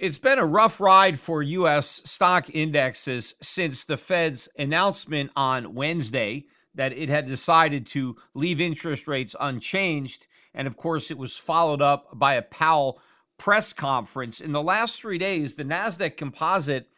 [0.00, 2.00] It's been a rough ride for U.S.
[2.06, 9.06] stock indexes since the Fed's announcement on Wednesday that it had decided to leave interest
[9.06, 10.26] rates unchanged.
[10.54, 12.98] And of course, it was followed up by a Powell
[13.36, 14.40] press conference.
[14.40, 16.88] In the last three days, the NASDAQ composite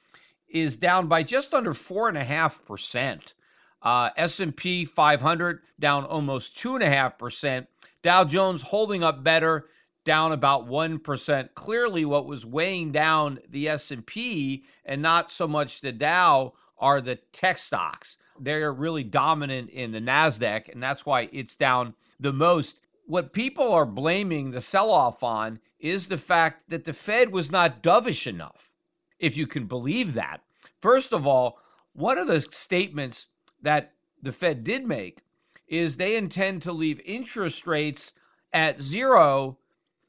[0.49, 3.35] is down by just under 4.5%.
[3.83, 7.67] Uh, S&P 500 down almost 2.5%.
[8.05, 9.67] Dow Jones holding up better
[10.05, 11.55] down about 1%.
[11.55, 17.17] Clearly what was weighing down the S&P and not so much the Dow are the
[17.33, 18.17] tech stocks.
[18.39, 22.79] They're really dominant in the Nasdaq and that's why it's down the most.
[23.07, 27.83] What people are blaming the sell-off on is the fact that the Fed was not
[27.83, 28.73] dovish enough.
[29.19, 30.41] If you can believe that.
[30.81, 31.59] First of all,
[31.93, 33.29] one of the statements
[33.61, 35.23] that the Fed did make
[35.69, 38.13] is they intend to leave interest rates
[38.53, 39.59] at zero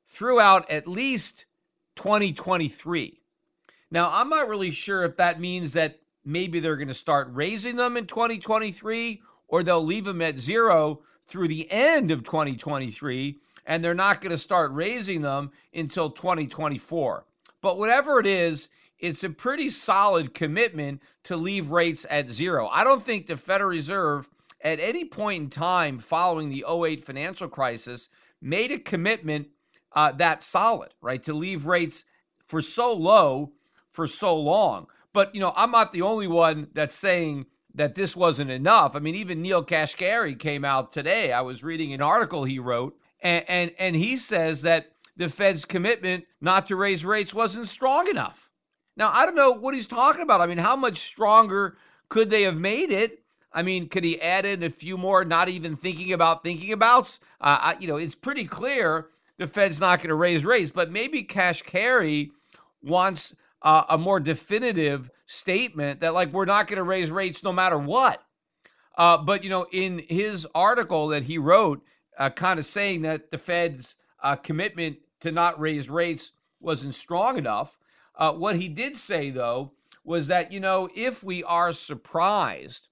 [0.06, 1.46] throughout at least
[1.96, 3.22] 2023.
[3.92, 7.76] Now, I'm not really sure if that means that maybe they're going to start raising
[7.76, 13.84] them in 2023 or they'll leave them at zero through the end of 2023 and
[13.84, 17.26] they're not going to start raising them until 2024.
[17.62, 18.70] But whatever it is,
[19.00, 22.68] it's a pretty solid commitment to leave rates at zero.
[22.68, 24.30] I don't think the Federal Reserve
[24.62, 28.10] at any point in time following the 08 financial crisis
[28.42, 29.48] made a commitment
[29.94, 31.22] uh, that solid, right?
[31.24, 32.06] To leave rates
[32.40, 33.54] for so low
[33.92, 34.88] for so long.
[35.14, 37.46] But, you know, I'm not the only one that's saying
[37.76, 38.96] that this wasn't enough.
[38.96, 41.32] I mean, even Neel Kashkari came out today.
[41.32, 45.66] I was reading an article he wrote, and, and, and he says that the Fed's
[45.66, 48.50] commitment not to raise rates wasn't strong enough.
[48.98, 50.42] Now, I don't know what he's talking about.
[50.42, 51.78] I mean, how much stronger
[52.10, 53.24] could they have made it?
[53.52, 57.20] I mean, could he add in a few more, not even thinking about thinking abouts?
[57.40, 60.92] Uh, I, you know, it's pretty clear the Fed's not going to raise rates, but
[60.92, 62.32] maybe Kashkari
[62.82, 67.54] wants uh, a more definitive statement that, like, we're not going to raise rates no
[67.54, 68.22] matter what.
[68.98, 71.84] Uh, but, you know, in his article that he wrote,
[72.20, 77.38] uh, kind of saying that the Fed's uh, commitment to not raise rates wasn't strong
[77.38, 77.80] enough.
[78.16, 79.72] Uh, what he did say, though,
[80.04, 82.88] was that, you know, if we are surprised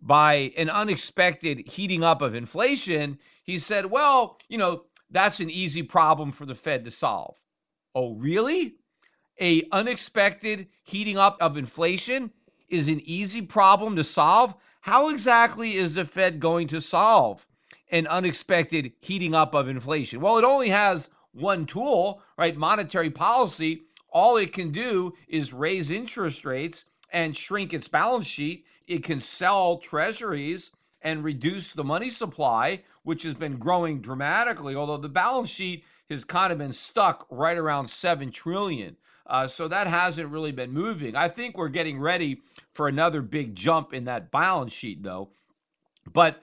[0.00, 5.82] by an unexpected heating up of inflation, he said, well, you know, that's an easy
[5.82, 7.42] problem for the Fed to solve.
[7.94, 8.76] Oh, really?
[9.40, 12.30] A unexpected heating up of inflation
[12.68, 14.54] is an easy problem to solve?
[14.82, 17.46] How exactly is the Fed going to solve
[17.90, 20.20] an unexpected heating up of inflation?
[20.20, 22.56] Well, it only has one tool, right?
[22.56, 23.82] Monetary policy
[24.12, 28.64] all it can do is raise interest rates and shrink its balance sheet.
[28.86, 30.70] It can sell treasuries
[31.02, 36.24] and reduce the money supply, which has been growing dramatically, although the balance sheet has
[36.24, 38.96] kind of been stuck right around 7 trillion.
[39.26, 41.14] Uh, so that hasn't really been moving.
[41.14, 42.42] I think we're getting ready
[42.72, 45.30] for another big jump in that balance sheet, though.
[46.12, 46.42] But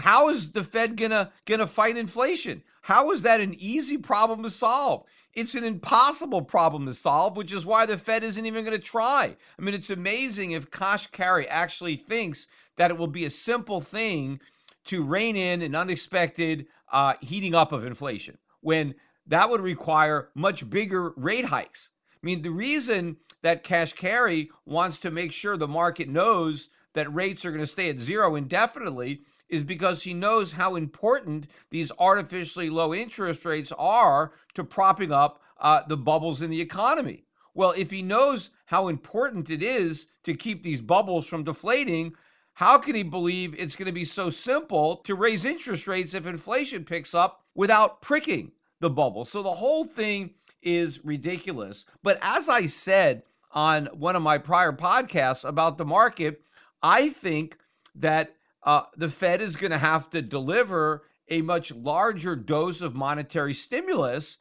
[0.00, 2.62] how is the Fed gonna gonna fight inflation?
[2.82, 5.04] How is that an easy problem to solve?
[5.32, 8.82] It's an impossible problem to solve, which is why the Fed isn't even going to
[8.82, 9.36] try.
[9.58, 12.48] I mean, it's amazing if Kashkari actually thinks
[12.80, 14.40] that it will be a simple thing
[14.86, 18.94] to rein in an unexpected uh, heating up of inflation when
[19.26, 21.90] that would require much bigger rate hikes.
[22.14, 27.44] I mean, the reason that Kashkari wants to make sure the market knows that rates
[27.44, 32.70] are going to stay at zero indefinitely is because he knows how important these artificially
[32.70, 37.24] low interest rates are to propping up uh, the bubbles in the economy.
[37.52, 42.14] Well, if he knows how important it is to keep these bubbles from deflating,
[42.60, 46.26] how can he believe it's going to be so simple to raise interest rates if
[46.26, 49.24] inflation picks up without pricking the bubble?
[49.24, 51.86] So the whole thing is ridiculous.
[52.02, 56.42] But as I said on one of my prior podcasts about the market,
[56.82, 57.56] I think
[57.94, 62.94] that uh, the Fed is going to have to deliver a much larger dose of
[62.94, 64.36] monetary stimulus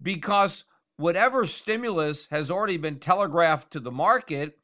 [0.00, 0.64] because
[0.96, 4.56] whatever stimulus has already been telegraphed to the market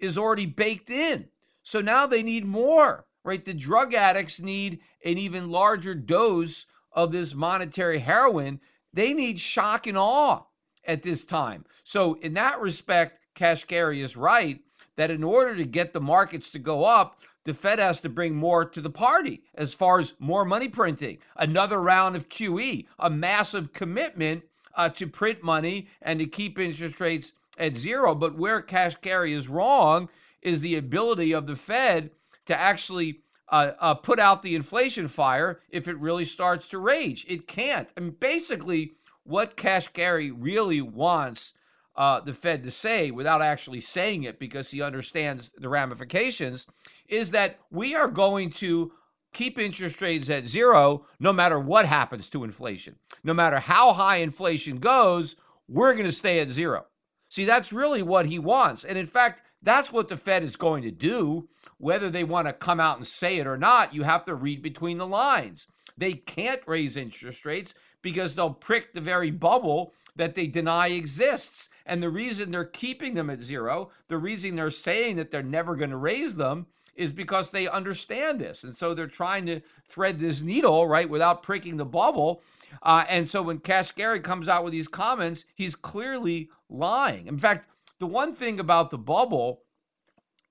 [0.00, 1.28] is already baked in.
[1.68, 3.44] So now they need more, right?
[3.44, 8.60] The drug addicts need an even larger dose of this monetary heroin.
[8.94, 10.44] They need shock and awe
[10.86, 11.66] at this time.
[11.84, 14.60] So, in that respect, Kashkari is right
[14.96, 18.34] that in order to get the markets to go up, the Fed has to bring
[18.34, 23.10] more to the party as far as more money printing, another round of QE, a
[23.10, 24.44] massive commitment
[24.74, 28.14] uh, to print money and to keep interest rates at zero.
[28.14, 30.08] But where Kashkari is wrong
[30.42, 32.10] is the ability of the Fed
[32.46, 37.24] to actually uh, uh, put out the inflation fire if it really starts to rage.
[37.28, 37.88] It can't.
[37.98, 38.92] Mean, basically,
[39.24, 41.52] what Kashkari really wants
[41.96, 46.66] uh, the Fed to say without actually saying it because he understands the ramifications
[47.08, 48.92] is that we are going to
[49.32, 52.96] keep interest rates at zero no matter what happens to inflation.
[53.24, 55.36] No matter how high inflation goes,
[55.68, 56.86] we're going to stay at zero.
[57.28, 58.84] See, that's really what he wants.
[58.84, 61.48] And in fact, that's what the Fed is going to do.
[61.78, 64.62] Whether they want to come out and say it or not, you have to read
[64.62, 65.66] between the lines.
[65.96, 71.68] They can't raise interest rates because they'll prick the very bubble that they deny exists.
[71.86, 75.76] And the reason they're keeping them at zero, the reason they're saying that they're never
[75.76, 78.64] going to raise them, is because they understand this.
[78.64, 82.42] And so they're trying to thread this needle, right, without pricking the bubble.
[82.82, 87.28] Uh, and so when Kashkari comes out with these comments, he's clearly lying.
[87.28, 87.68] In fact,
[87.98, 89.62] the one thing about the bubble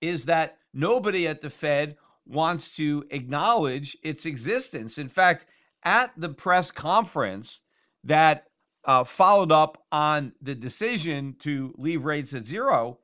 [0.01, 4.97] is that nobody at the Fed wants to acknowledge its existence.
[4.97, 5.45] In fact,
[5.83, 7.61] at the press conference
[8.03, 8.47] that
[8.85, 12.99] uh, followed up on the decision to leave rates at zero,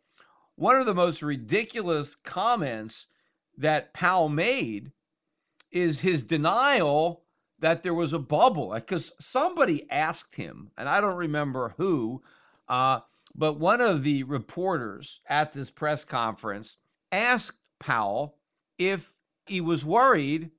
[0.56, 3.07] one of the most ridiculous comments
[3.57, 4.92] that Powell made
[5.72, 7.24] is his denial
[7.60, 8.74] that there was a bubble.
[8.74, 12.22] Because somebody asked him, and I don't remember who,
[12.68, 13.00] uh,
[13.35, 16.77] but one of the reporters at this press conference
[17.12, 18.38] asked Powell
[18.77, 20.51] if he was worried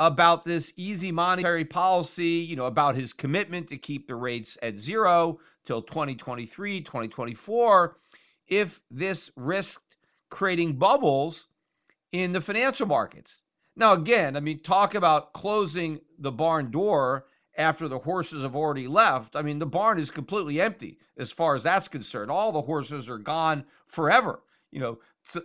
[0.00, 4.78] about this easy monetary policy, you know, about his commitment to keep the rates at
[4.78, 7.96] zero till 2023, 2024,
[8.46, 9.96] if this risked
[10.30, 11.48] creating bubbles
[12.12, 13.42] in the financial markets.
[13.76, 17.26] Now, again, I mean, talk about closing the barn door
[17.58, 19.34] after the horses have already left.
[19.34, 22.30] I mean, the barn is completely empty as far as that's concerned.
[22.30, 24.40] All the horses are gone forever.
[24.70, 24.98] You know,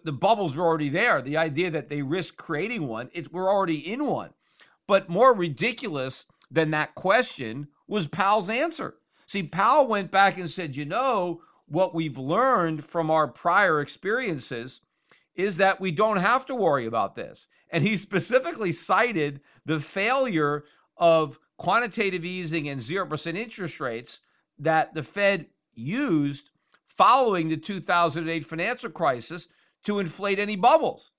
[0.03, 1.21] the bubbles are already there.
[1.21, 4.29] The idea that they risk creating one, it, we're already in one.
[4.87, 8.95] But more ridiculous than that question was Powell's answer.
[9.25, 14.81] See, Powell went back and said, you know, what we've learned from our prior experiences
[15.35, 17.47] is that we don't have to worry about this.
[17.69, 20.63] And he specifically cited the failure
[20.97, 24.19] of quantitative easing and 0% interest rates
[24.59, 26.49] that the Fed used
[26.85, 29.47] following the 2008 financial crisis
[29.85, 31.13] to inflate any bubbles.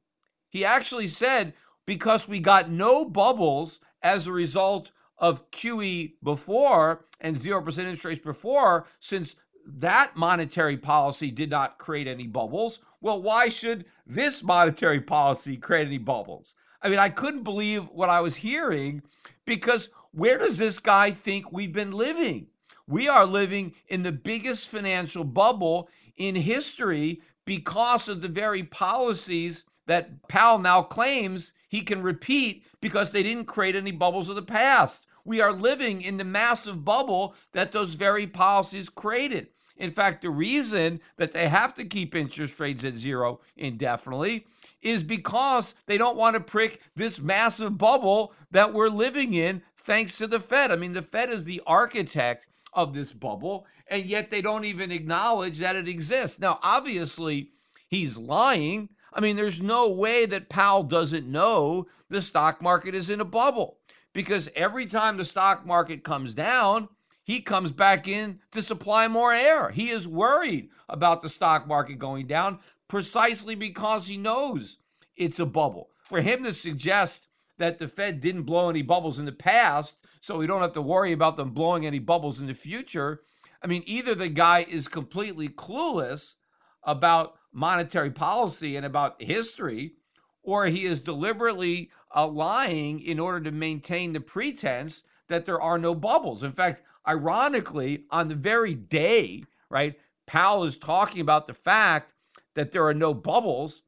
[0.51, 1.55] He actually said
[1.87, 8.23] because we got no bubbles as a result of QE before and 0% interest rates
[8.23, 9.37] before, since
[9.67, 15.87] that monetary policy did not create any bubbles, well, why should this monetary policy create
[15.87, 16.55] any bubbles?
[16.83, 19.03] I mean, I couldn't believe what I was hearing
[19.47, 22.47] because where does this guy think we've been living?
[22.87, 29.65] We are living in the biggest financial bubble in history because of the very policies
[29.87, 34.43] that Powell now claims he can repeat because they didn't create any bubbles of the
[34.43, 35.07] past.
[35.25, 39.49] We are living in the massive bubble that those very policies created.
[39.77, 44.47] In fact, the reason that they have to keep interest rates at zero indefinitely
[44.81, 50.17] is because they don't want to prick this massive bubble that we're living in thanks
[50.19, 50.71] to the Fed.
[50.73, 54.91] I mean, the Fed is the architect of this bubble, and yet they don't even
[54.91, 56.39] acknowledge that it exists.
[56.41, 57.51] Now, obviously,
[57.89, 58.89] he's lying.
[59.13, 63.25] I mean, there's no way that Powell doesn't know the stock market is in a
[63.25, 63.79] bubble
[64.13, 66.89] because every time the stock market comes down,
[67.23, 69.71] he comes back in to supply more air.
[69.71, 74.79] He is worried about the stock market going down precisely because he knows
[75.17, 75.91] it's a bubble.
[76.03, 80.39] For him to suggest that the Fed didn't blow any bubbles in the past, so
[80.39, 83.23] we don't have to worry about them blowing any bubbles in the future.
[83.63, 86.35] I mean, either the guy is completely clueless
[86.83, 89.95] about monetary policy and about history,
[90.43, 95.79] or he is deliberately uh, lying in order to maintain the pretense that there are
[95.79, 96.43] no bubbles.
[96.43, 99.95] In fact, ironically, on the very day, right,
[100.27, 102.13] Powell is talking about the fact
[102.55, 103.83] that there are no bubbles.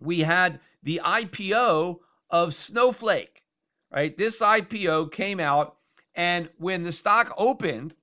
[0.00, 1.98] We had the IPO
[2.30, 3.42] of Snowflake,
[3.90, 4.16] right?
[4.16, 5.76] This IPO came out,
[6.14, 7.94] and when the stock opened,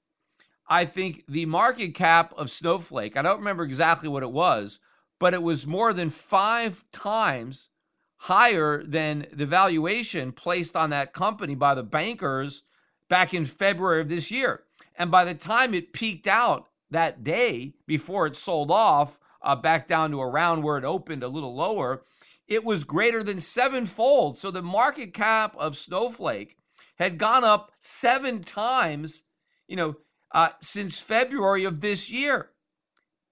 [0.68, 4.80] I think the market cap of Snowflake, I don't remember exactly what it was,
[5.20, 7.70] but it was more than five times
[8.18, 12.64] higher than the valuation placed on that company by the bankers
[13.10, 14.64] back in February of this year.
[14.96, 19.88] And by the time it peaked out that day before it sold off uh, back
[19.88, 22.04] down to around where it opened a little lower,
[22.48, 24.38] it was greater than sevenfold.
[24.38, 26.58] So the market cap of Snowflake
[26.98, 29.24] had gone up seven times,
[29.68, 29.96] you know,
[30.32, 32.50] uh, since February of this year.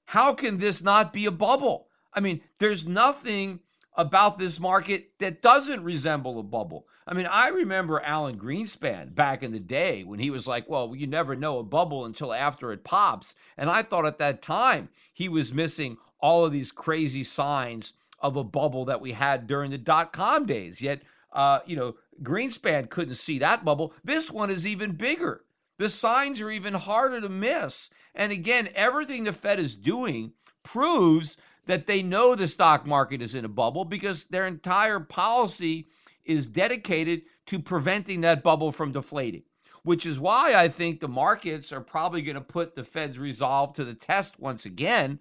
[0.05, 1.87] How can this not be a bubble?
[2.13, 3.61] I mean, there's nothing
[3.95, 6.85] about this market that doesn't resemble a bubble.
[7.05, 10.95] I mean, I remember Alan Greenspan back in the day when he was like, well,
[10.95, 13.35] you never know a bubble until after it pops.
[13.57, 18.35] And I thought at that time he was missing all of these crazy signs of
[18.35, 20.81] a bubble that we had during the dot com days.
[20.81, 21.01] Yet,
[21.33, 23.93] uh, you know, Greenspan couldn't see that bubble.
[24.03, 25.43] This one is even bigger.
[25.77, 27.89] The signs are even harder to miss.
[28.13, 33.33] And again, everything the Fed is doing proves that they know the stock market is
[33.33, 35.87] in a bubble because their entire policy
[36.23, 39.43] is dedicated to preventing that bubble from deflating.
[39.83, 43.73] Which is why I think the markets are probably going to put the Fed's resolve
[43.73, 45.19] to the test once again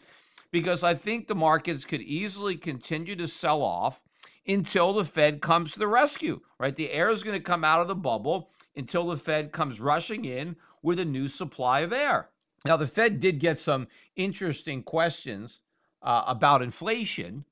[0.51, 4.03] because I think the markets could easily continue to sell off
[4.47, 6.75] until the Fed comes to the rescue, right?
[6.75, 10.25] The air is going to come out of the bubble until the Fed comes rushing
[10.25, 12.31] in with a new supply of air.
[12.65, 15.61] Now, the Fed did get some interesting questions
[16.03, 17.45] uh, about inflation.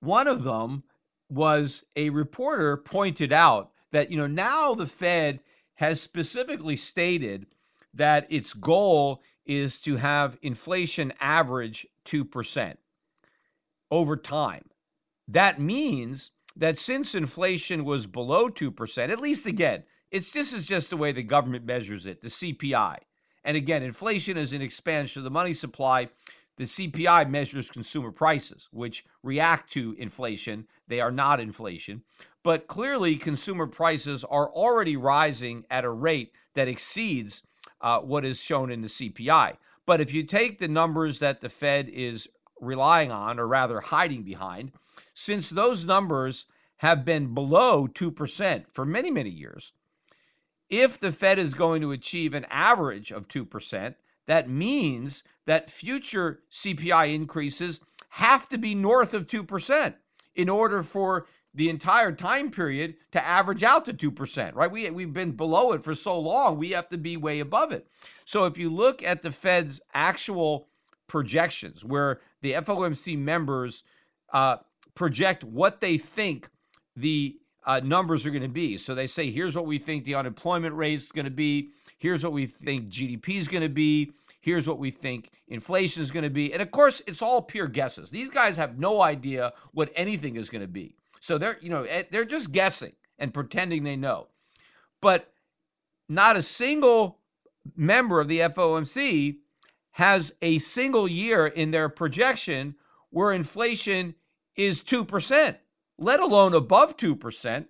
[0.00, 0.84] One of them
[1.28, 5.40] was a reporter pointed out that, you know, now the Fed
[5.74, 7.46] has specifically stated
[7.94, 12.76] that its goal is to have inflation average 2%
[13.90, 14.64] over time.
[15.28, 20.90] That means that since inflation was below 2%, at least again, it's this is just
[20.90, 22.98] the way the government measures it, the CPI.
[23.44, 26.08] And again, inflation is an expansion of the money supply.
[26.56, 30.66] The CPI measures consumer prices, which react to inflation.
[30.88, 32.02] They are not inflation.
[32.42, 37.42] But clearly, consumer prices are already rising at a rate that exceeds
[37.80, 39.56] uh, what is shown in the CPI.
[39.90, 42.28] But if you take the numbers that the Fed is
[42.60, 44.70] relying on, or rather hiding behind,
[45.14, 49.72] since those numbers have been below 2% for many, many years,
[50.68, 53.96] if the Fed is going to achieve an average of 2%,
[54.28, 57.80] that means that future CPI increases
[58.10, 59.94] have to be north of 2%
[60.36, 64.70] in order for the entire time period to average out to 2%, right?
[64.70, 67.86] We, we've been below it for so long, we have to be way above it.
[68.24, 70.68] So if you look at the Fed's actual
[71.08, 73.82] projections, where the FOMC members
[74.32, 74.58] uh,
[74.94, 76.48] project what they think
[76.94, 78.78] the uh, numbers are going to be.
[78.78, 81.70] So they say, here's what we think the unemployment rate is going to be.
[81.98, 84.12] Here's what we think GDP is going to be.
[84.40, 86.52] Here's what we think inflation is going to be.
[86.52, 88.10] And of course, it's all pure guesses.
[88.10, 90.96] These guys have no idea what anything is going to be.
[91.20, 94.28] So they're, you know, eh, they're just guessing and pretending they know.
[95.00, 95.32] But
[96.08, 97.18] not a single
[97.76, 99.36] member of the FOMC
[99.92, 102.74] has a single year in their projection
[103.10, 104.14] where inflation
[104.56, 105.56] is 2%,
[105.98, 107.66] let alone above 2%.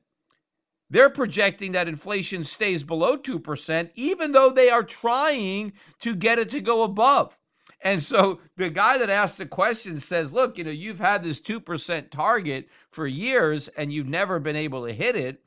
[0.89, 6.51] They're projecting that inflation stays below 2%, even though they are trying to get it
[6.51, 7.39] to go above.
[7.83, 11.41] And so the guy that asked the question says, Look, you know, you've had this
[11.41, 15.43] 2% target for years and you've never been able to hit it.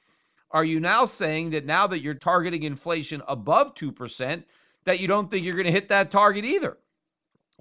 [0.51, 4.43] Are you now saying that now that you're targeting inflation above 2%,
[4.85, 6.77] that you don't think you're going to hit that target either?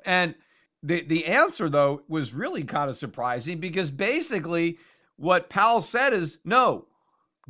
[0.05, 0.35] And
[0.83, 4.79] the the answer though was really kind of surprising because basically
[5.17, 6.87] what Powell said is no,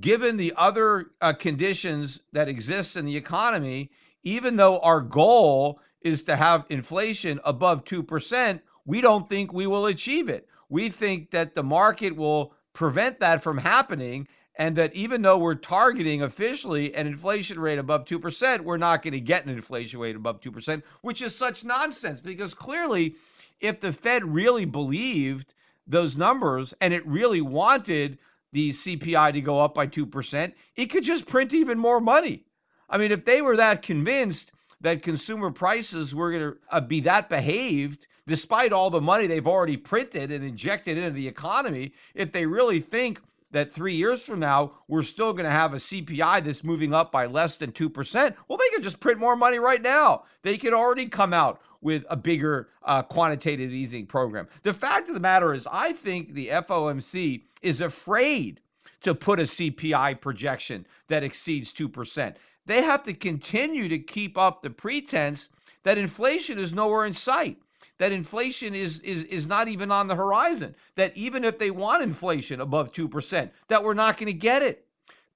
[0.01, 3.91] given the other uh, conditions that exist in the economy,
[4.23, 9.87] even though our goal is to have inflation above 2%, we don't think we will
[9.87, 10.49] achieve it.
[10.69, 15.55] We think that the market will prevent that from happening and that even though we're
[15.55, 20.17] targeting officially an inflation rate above 2%, we're not going to get an inflation rate
[20.17, 23.17] above 2%, which is such nonsense because clearly,
[23.61, 25.55] if the Fed really believed
[25.87, 28.19] those numbers and it really wanted
[28.53, 32.45] the CPI to go up by 2%, it could just print even more money.
[32.91, 37.01] I mean, if they were that convinced that consumer prices were going to uh, be
[37.01, 42.33] that behaved, despite all the money they've already printed and injected into the economy, if
[42.33, 43.21] they really think
[43.53, 47.13] that three years from now, we're still going to have a CPI that's moving up
[47.13, 50.25] by less than 2%, well, they could just print more money right now.
[50.43, 54.49] They could already come out with a bigger uh, quantitative easing program.
[54.63, 58.61] The fact of the matter is, I think the FOMC is afraid
[59.03, 62.35] to put a CPI projection that exceeds 2%.
[62.67, 65.49] They have to continue to keep up the pretense
[65.83, 67.59] that inflation is nowhere in sight
[68.03, 72.03] that inflation is, is, is not even on the horizon, that even if they want
[72.03, 74.87] inflation above 2%, that we're not going to get it.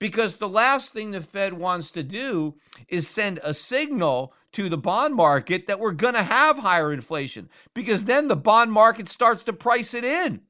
[0.00, 2.56] Because the last thing the Fed wants to do
[2.88, 7.49] is send a signal to the bond market that we're going to have higher inflation,
[7.73, 10.40] because then the bond market starts to price it in.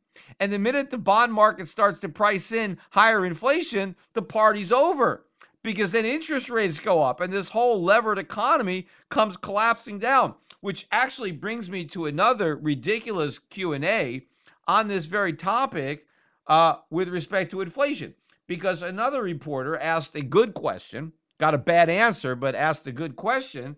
[0.40, 5.25] And the minute the bond market starts to price in higher inflation, the party's over
[5.66, 10.34] because then interest rates go up and this whole levered economy comes collapsing down
[10.66, 14.26] which actually brings me to another ridiculous Q&A
[14.66, 16.06] on this very topic
[16.48, 18.14] uh, with respect to inflation.
[18.48, 23.14] Because another reporter asked a good question, got a bad answer, but asked a good
[23.14, 23.76] question.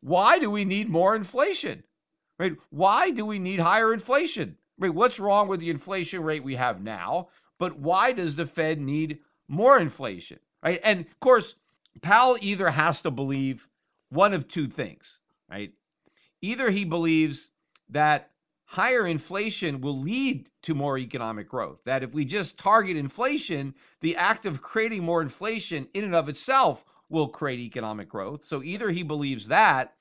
[0.00, 1.84] Why do we need more inflation?
[2.38, 2.56] Right?
[2.70, 4.56] Why do we need higher inflation?
[4.78, 4.94] Right?
[4.94, 7.28] What's wrong with the inflation rate we have now?
[7.58, 10.38] But why does the Fed need more inflation?
[10.66, 10.80] Right?
[10.82, 11.54] And of course,
[12.02, 13.68] Powell either has to believe
[14.10, 15.72] one of two things, right?
[16.42, 17.50] Either he believes
[17.88, 18.32] that
[18.70, 24.16] higher inflation will lead to more economic growth, that if we just target inflation, the
[24.16, 28.42] act of creating more inflation in and of itself will create economic growth.
[28.44, 29.94] So either he believes that,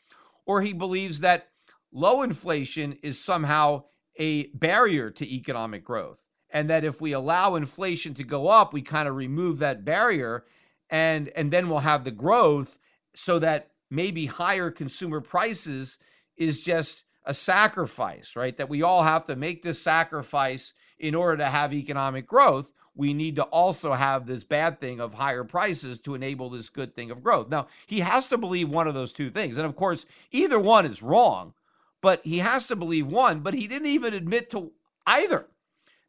[0.48, 1.50] or he believes that
[1.92, 3.84] low inflation is somehow
[4.18, 6.28] a barrier to economic growth.
[6.50, 10.46] And that if we allow inflation to go up, we kind of remove that barrier
[10.90, 12.80] and and then we'll have the growth
[13.14, 15.98] so that maybe higher consumer prices
[16.38, 18.56] is just a sacrifice, right?
[18.58, 22.74] That we all have to make this sacrifice in order to have economic growth.
[22.94, 26.96] We need to also have this bad thing of higher prices to enable this good
[26.96, 27.50] thing of growth.
[27.50, 29.58] Now, he has to believe one of those two things.
[29.58, 31.54] And of course, either one is wrong,
[32.02, 34.72] but he has to believe one, but he didn't even admit to
[35.06, 35.48] either.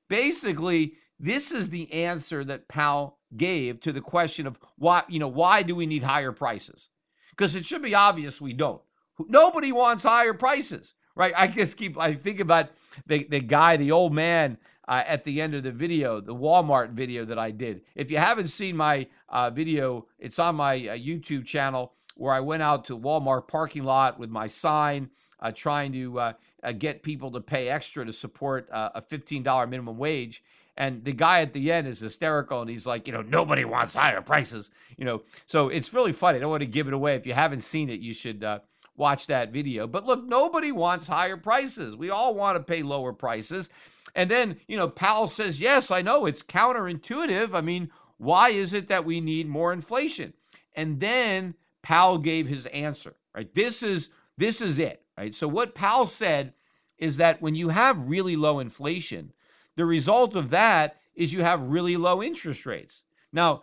[0.08, 5.28] Basically, this is the answer that Powell gave to the question of why, you know,
[5.28, 6.88] why do we need higher prices?
[7.30, 8.82] Because it should be obvious we don't.
[9.18, 11.32] Nobody wants higher prices, right?
[11.36, 12.70] I just keep, I think about
[13.06, 16.90] the, the guy, the old man uh, at the end of the video, the Walmart
[16.90, 17.82] video that I did.
[17.94, 22.40] If you haven't seen my uh, video, it's on my uh, YouTube channel where I
[22.40, 27.02] went out to Walmart parking lot with my sign, uh, trying to uh, uh, get
[27.02, 30.42] people to pay extra to support a $15 minimum wage.
[30.76, 33.94] And the guy at the end is hysterical, and he's like, you know, nobody wants
[33.94, 35.22] higher prices, you know.
[35.46, 36.36] So it's really funny.
[36.36, 37.14] I don't want to give it away.
[37.14, 38.58] If you haven't seen it, you should uh,
[38.94, 39.86] watch that video.
[39.86, 41.96] But look, nobody wants higher prices.
[41.96, 43.70] We all want to pay lower prices.
[44.14, 47.54] And then, you know, Powell says, yes, I know it's counterintuitive.
[47.54, 50.32] I mean, why is it that we need more inflation?
[50.74, 53.54] And then Powell gave his answer, right?
[53.54, 55.34] This is this is it, right?
[55.34, 56.52] So what Powell said
[56.98, 59.32] is that when you have really low inflation,
[59.76, 63.02] the result of that is you have really low interest rates.
[63.32, 63.62] Now,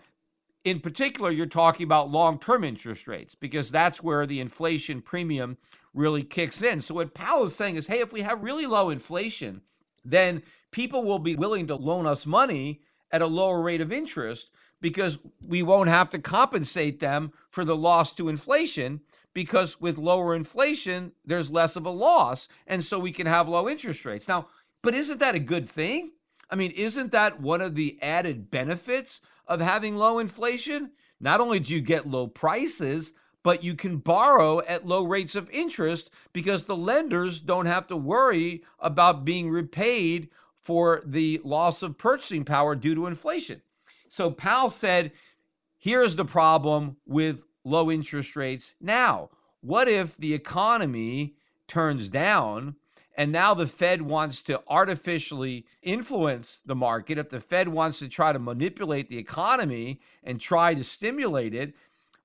[0.64, 5.58] in particular, you're talking about long term interest rates because that's where the inflation premium
[5.94, 6.82] really kicks in.
[6.82, 9.62] So, what Powell is saying is hey, if we have really low inflation,
[10.06, 14.50] then people will be willing to loan us money at a lower rate of interest
[14.82, 19.02] because we won't have to compensate them for the loss to inflation
[19.34, 22.48] because with lower inflation, there's less of a loss.
[22.68, 24.28] And so we can have low interest rates.
[24.28, 24.48] Now,
[24.84, 26.12] but isn't that a good thing?
[26.50, 30.92] I mean, isn't that one of the added benefits of having low inflation?
[31.20, 35.50] Not only do you get low prices, but you can borrow at low rates of
[35.50, 41.98] interest because the lenders don't have to worry about being repaid for the loss of
[41.98, 43.62] purchasing power due to inflation.
[44.08, 45.12] So Powell said,
[45.78, 49.30] here's the problem with low interest rates now.
[49.62, 51.36] What if the economy
[51.68, 52.76] turns down,
[53.16, 58.08] and now the Fed wants to artificially influence the market, if the Fed wants to
[58.08, 61.74] try to manipulate the economy and try to stimulate it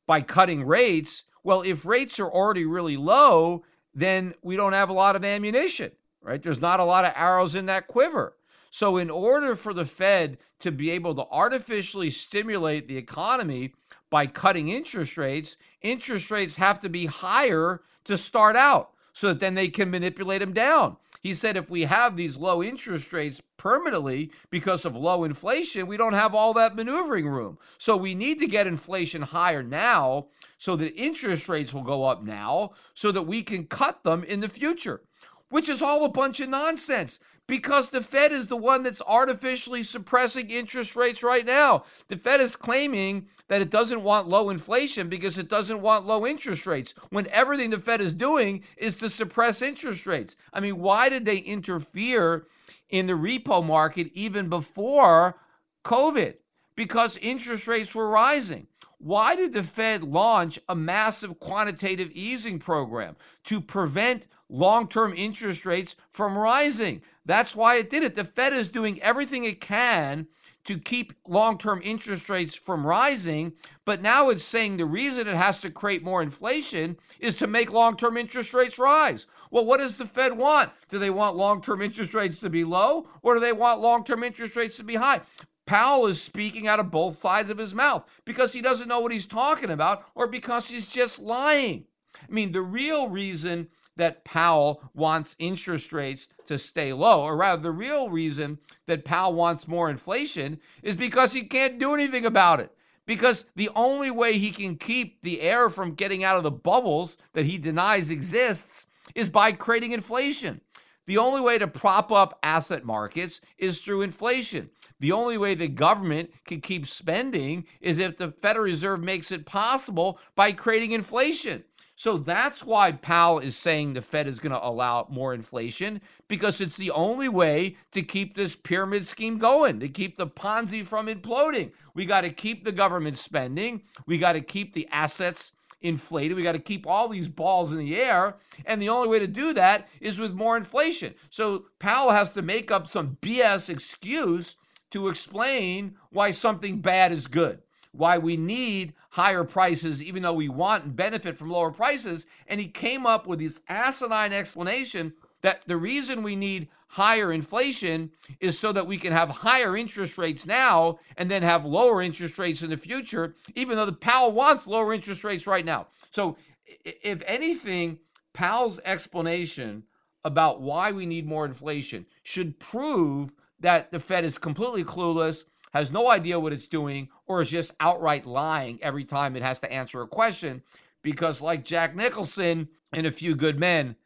[0.06, 4.94] by cutting rates, well, if rates are already really low, then we don't have a
[4.94, 6.42] lot of ammunition, right?
[6.42, 8.34] There's not a lot of arrows in that quiver.
[8.70, 13.74] So, in order for the Fed to be able to artificially stimulate the economy
[14.10, 19.40] by cutting interest rates, interest rates have to be higher to start out so that
[19.40, 20.96] then they can manipulate them down.
[21.20, 25.96] He said if we have these low interest rates permanently because of low inflation, we
[25.96, 27.58] don't have all that maneuvering room.
[27.78, 32.22] So we need to get inflation higher now so that interest rates will go up
[32.22, 35.02] now so that we can cut them in the future,
[35.48, 39.82] which is all a bunch of nonsense because the Fed is the one that's artificially
[39.82, 41.84] suppressing interest rates right now.
[42.06, 46.26] The Fed is claiming that it doesn't want low inflation because it doesn't want low
[46.26, 50.36] interest rates when everything the Fed is doing is to suppress interest rates.
[50.52, 52.46] I mean, why did they interfere
[52.90, 55.40] in the repo market even before
[55.84, 56.34] COVID?
[56.76, 58.66] Because interest rates were rising.
[58.98, 63.16] Why did the Fed launch a massive quantitative easing program?
[63.44, 67.02] To prevent long term interest rates from rising.
[67.28, 68.16] That's why it did it.
[68.16, 70.28] The Fed is doing everything it can
[70.64, 73.52] to keep long term interest rates from rising,
[73.84, 77.70] but now it's saying the reason it has to create more inflation is to make
[77.70, 79.26] long term interest rates rise.
[79.50, 80.70] Well, what does the Fed want?
[80.88, 84.04] Do they want long term interest rates to be low or do they want long
[84.04, 85.20] term interest rates to be high?
[85.66, 89.12] Powell is speaking out of both sides of his mouth because he doesn't know what
[89.12, 91.84] he's talking about or because he's just lying.
[92.22, 97.60] I mean, the real reason that Powell wants interest rates to stay low, or rather,
[97.60, 102.60] the real reason that Powell wants more inflation is because he can't do anything about
[102.60, 102.72] it.
[103.04, 107.16] Because the only way he can keep the air from getting out of the bubbles
[107.32, 110.60] that he denies exists is by creating inflation.
[111.06, 114.68] The only way to prop up asset markets is through inflation.
[115.00, 119.46] The only way the government can keep spending is if the Federal Reserve makes it
[119.46, 121.64] possible by creating inflation.
[121.98, 126.60] So that's why Powell is saying the Fed is going to allow more inflation because
[126.60, 131.08] it's the only way to keep this pyramid scheme going, to keep the Ponzi from
[131.08, 131.72] imploding.
[131.94, 136.36] We got to keep the government spending, we got to keep the assets inflated.
[136.36, 138.36] We got to keep all these balls in the air.
[138.64, 141.14] And the only way to do that is with more inflation.
[141.30, 144.54] So Powell has to make up some BS excuse
[144.92, 147.60] to explain why something bad is good
[147.92, 152.26] why we need higher prices, even though we want and benefit from lower prices.
[152.46, 158.10] And he came up with this asinine explanation that the reason we need higher inflation
[158.40, 162.38] is so that we can have higher interest rates now and then have lower interest
[162.38, 165.88] rates in the future, even though the Powell wants lower interest rates right now.
[166.10, 166.36] So,
[166.84, 167.98] if anything,
[168.32, 169.84] Powell's explanation
[170.24, 175.44] about why we need more inflation should prove that the Fed is completely clueless
[175.78, 179.60] has no idea what it's doing, or is just outright lying every time it has
[179.60, 180.62] to answer a question.
[181.02, 183.96] Because, like Jack Nicholson and a few good men,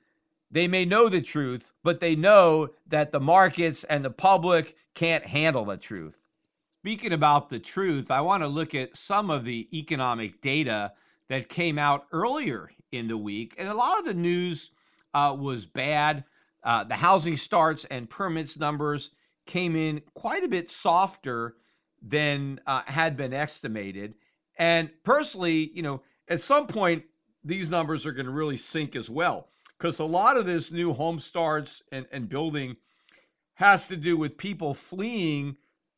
[0.51, 5.27] they may know the truth, but they know that the markets and the public can't
[5.27, 6.21] handle the truth.
[6.81, 10.93] Speaking about the truth, I want to look at some of the economic data
[11.29, 13.55] that came out earlier in the week.
[13.57, 14.73] And a lot of the news
[15.15, 16.25] uh, was bad.
[16.63, 19.13] Uh, the housing starts and permits numbers
[19.47, 21.57] came in quite a bit softer
[22.03, 24.15] than uh, had been estimated.
[24.59, 27.05] And personally, you know, at some point,
[27.45, 30.93] these numbers are going to really sink as well because a lot of this new
[30.93, 32.77] home starts and, and building
[33.55, 35.57] has to do with people fleeing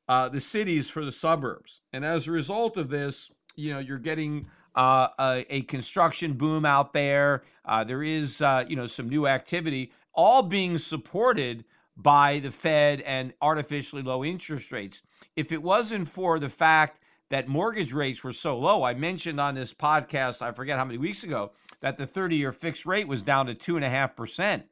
[0.09, 1.81] uh, the cities for the suburbs.
[1.93, 6.65] And as a result of this, you know, you're getting uh, a, a, construction boom
[6.65, 7.45] out there.
[7.65, 11.65] Uh, there is, uh, you know, some new activity, all being supported
[11.97, 15.03] by the Fed and artificially low interest rates.
[15.37, 19.55] If it wasn't for the fact that mortgage rates were so low, I mentioned on
[19.55, 23.23] this podcast, I forget how many weeks ago, that the 30 year fixed rate was
[23.23, 24.65] down to 2.5%.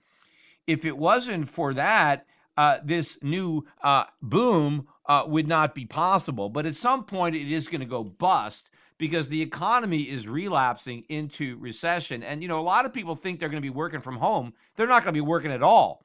[0.66, 6.48] If it wasn't for that, uh, this new uh, boom uh, would not be possible.
[6.48, 11.04] But at some point, it is going to go bust because the economy is relapsing
[11.08, 12.22] into recession.
[12.22, 14.52] And, you know, a lot of people think they're going to be working from home.
[14.76, 16.04] They're not going to be working at all.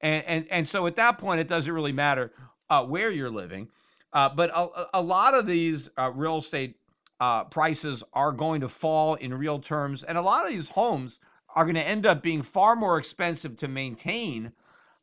[0.00, 2.32] And, and, and so at that point, it doesn't really matter
[2.70, 3.68] uh, where you're living.
[4.12, 6.76] Uh, but a, a, lot of these uh, real estate
[7.20, 10.02] uh, prices are going to fall in real terms.
[10.02, 11.18] And a lot of these homes
[11.54, 14.52] are going to end up being far more expensive to maintain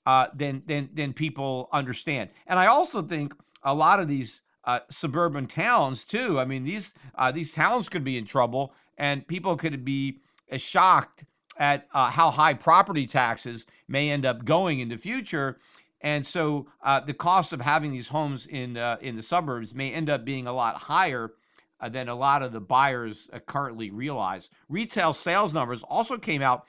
[0.05, 2.29] uh, than, than, than people understand.
[2.47, 6.93] And I also think a lot of these uh, suburban towns, too, I mean, these,
[7.33, 10.21] these towns could be in trouble and people could be
[10.57, 11.25] shocked
[11.57, 15.57] at uh, how high property taxes may end up going in the future.
[16.01, 19.91] And so uh, the cost of having these homes in uh, in the suburbs may
[19.91, 21.33] end up being a lot higher
[21.79, 24.49] uh, than a lot of the buyers uh, currently realize.
[24.69, 26.65] Retail sales numbers also came out,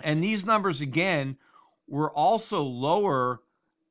[0.00, 1.36] and these numbers again
[1.86, 3.40] were also lower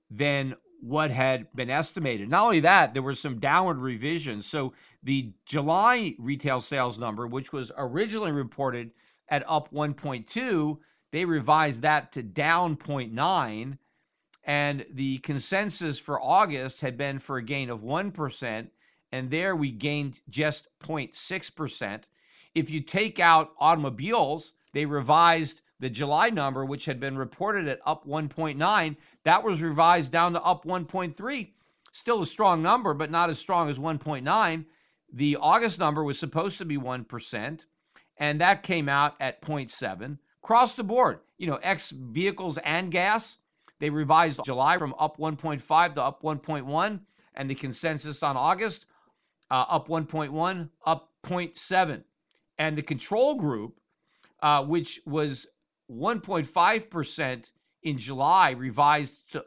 [0.10, 2.30] than what had been estimated.
[2.30, 4.45] Not only that, there were some downward revisions.
[4.45, 8.91] So the July retail sales number, which was originally reported
[9.30, 10.78] at up 1.2,
[11.12, 13.78] they revised that to down 0.9.
[14.44, 18.70] And the consensus for August had been for a gain of 1%.
[19.12, 22.04] And there we gained just 0.6%.
[22.54, 27.80] If you take out automobiles, they revised the July number, which had been reported at
[27.86, 31.50] up 1.9, that was revised down to up 1.3.
[31.92, 34.66] Still a strong number, but not as strong as 1.9.
[35.12, 37.60] The August number was supposed to be 1%,
[38.17, 40.17] and that came out at 0.7.
[40.43, 43.38] Across the board, you know, X vehicles and gas,
[43.80, 46.99] they revised July from up 1.5 to up 1.1,
[47.34, 48.86] and the consensus on August,
[49.51, 52.04] uh, up 1.1, up 0.7.
[52.58, 53.80] And the control group,
[54.41, 55.47] uh, which was
[55.91, 57.43] 1.5%
[57.84, 59.45] in July, revised to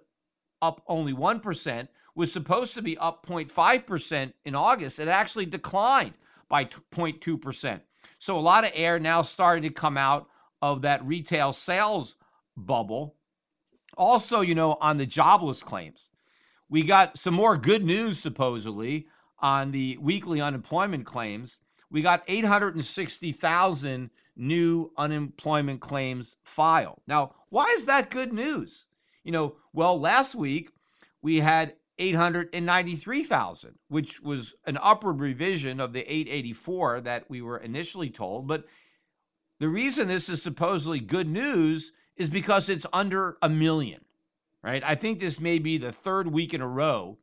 [0.61, 4.99] up only 1%, was supposed to be up 0.5% in August.
[4.99, 6.15] It actually declined
[6.49, 7.81] by 0.2%.
[8.19, 10.29] So a lot of air now starting to come out
[10.63, 12.17] of that retail sales
[12.57, 13.17] bubble.
[13.97, 16.11] Also, you know, on the jobless claims,
[16.69, 19.07] we got some more good news supposedly
[19.41, 21.61] on the weekly unemployment claims.
[21.91, 27.01] We got 860,000 new unemployment claims filed.
[27.07, 28.87] Now, why is that good news?
[29.25, 30.71] You know, well, last week
[31.23, 38.11] we had 893,000, which was an upward revision of the 884 that we were initially
[38.11, 38.47] told.
[38.47, 38.65] But
[39.59, 44.05] the reason this is supposedly good news is because it's under a million,
[44.63, 44.83] right?
[44.85, 47.19] I think this may be the third week in a row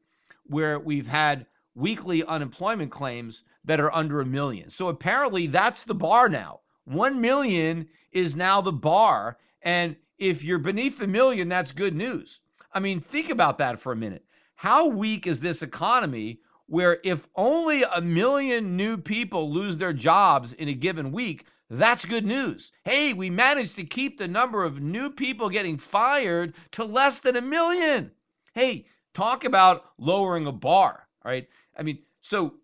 [0.46, 4.70] where we've had weekly unemployment claims that are under a million.
[4.70, 6.62] So apparently that's the bar now.
[6.86, 9.38] 1 million is now the bar.
[9.62, 12.42] And if you're beneath the million, that's good news.
[12.72, 14.25] I mean, think about that for a minute.
[14.56, 20.54] How weak is this economy where if only a million new people lose their jobs
[20.54, 22.72] in a given week, that's good news.
[22.84, 27.36] Hey, we managed to keep the number of new people getting fired to less than
[27.36, 28.12] a million.
[28.54, 31.48] Hey, talk about lowering a bar, right?
[31.78, 32.56] I mean, so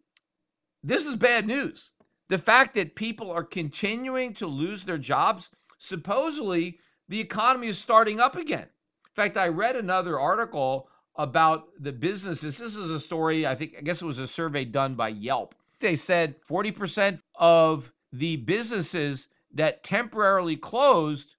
[0.84, 1.92] this is bad news.
[2.30, 8.20] The fact that people are continuing to lose their jobs, supposedly the economy is starting
[8.20, 8.70] up again.
[8.70, 10.88] In fact, I read another article
[11.22, 12.58] about the businesses.
[12.58, 15.56] This is a story, I think, I guess it was a survey done by Yelp.
[15.80, 21.36] They said 40% of the businesses that temporarily closed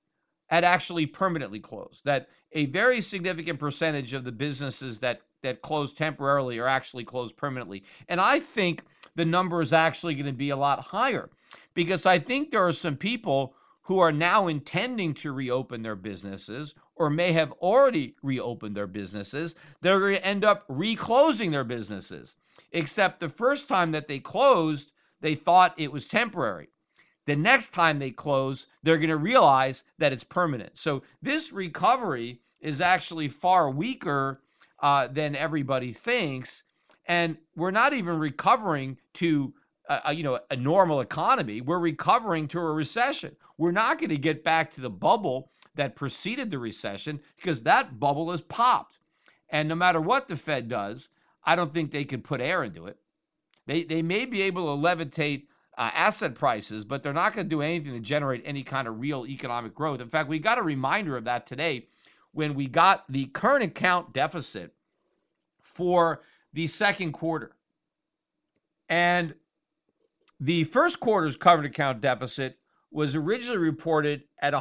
[0.46, 2.04] had actually permanently closed.
[2.04, 7.36] That a very significant percentage of the businesses that that closed temporarily are actually closed
[7.36, 7.82] permanently.
[8.08, 8.84] And I think
[9.16, 11.30] the number is actually going to be a lot higher
[11.74, 16.74] because I think there are some people who are now intending to reopen their businesses
[17.02, 19.54] or may have already reopened their businesses.
[19.80, 22.36] They're going to end up reclosing their businesses.
[22.70, 26.68] Except the first time that they closed, they thought it was temporary.
[27.26, 30.78] The next time they close, they're going to realize that it's permanent.
[30.78, 34.40] So this recovery is actually far weaker
[34.80, 36.62] uh, than everybody thinks
[37.06, 39.54] and we're not even recovering to
[39.88, 41.60] a, you know a normal economy.
[41.60, 43.36] We're recovering to a recession.
[43.58, 47.98] We're not going to get back to the bubble that preceded the recession because that
[47.98, 48.98] bubble has popped.
[49.48, 51.10] And no matter what the Fed does,
[51.44, 52.98] I don't think they can put air into it.
[53.66, 55.44] They they may be able to levitate
[55.78, 59.00] uh, asset prices, but they're not going to do anything to generate any kind of
[59.00, 60.00] real economic growth.
[60.00, 61.86] In fact, we got a reminder of that today
[62.32, 64.74] when we got the current account deficit
[65.60, 67.52] for the second quarter.
[68.88, 69.34] And
[70.38, 72.58] the first quarter's current account deficit
[72.90, 74.52] was originally reported at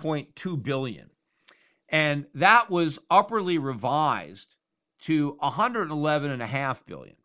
[0.00, 1.10] 104.2 billion.
[1.88, 4.54] And that was upwardly revised
[5.02, 7.16] to 111.5 billion.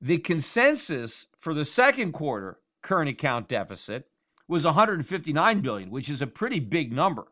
[0.00, 4.06] The consensus for the second quarter current account deficit
[4.46, 7.26] was 159 billion, which is a pretty big number.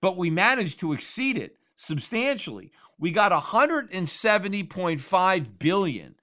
[0.00, 2.72] But we managed to exceed it substantially.
[2.98, 6.14] We got 170.5 billion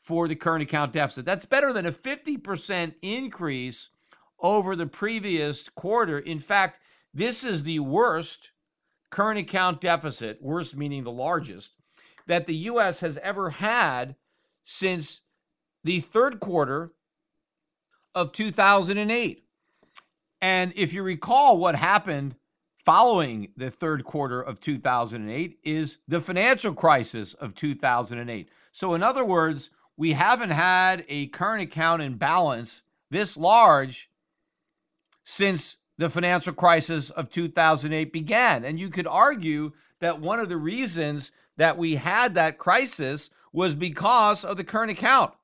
[0.00, 1.24] for the current account deficit.
[1.24, 3.88] That's better than a 50% increase
[4.40, 6.18] over the previous quarter.
[6.18, 6.80] In fact,
[7.12, 8.52] this is the worst
[9.10, 11.74] current account deficit, worst meaning the largest,
[12.26, 14.16] that the US has ever had
[14.64, 15.22] since
[15.82, 16.92] the third quarter
[18.14, 19.44] of 2008.
[20.40, 22.36] And if you recall what happened
[22.84, 28.48] following the third quarter of 2008 is the financial crisis of 2008.
[28.72, 34.08] So, in other words, we haven't had a current account imbalance this large
[35.30, 38.64] since the financial crisis of 2008 began.
[38.64, 43.74] And you could argue that one of the reasons that we had that crisis was
[43.74, 45.34] because of the current account.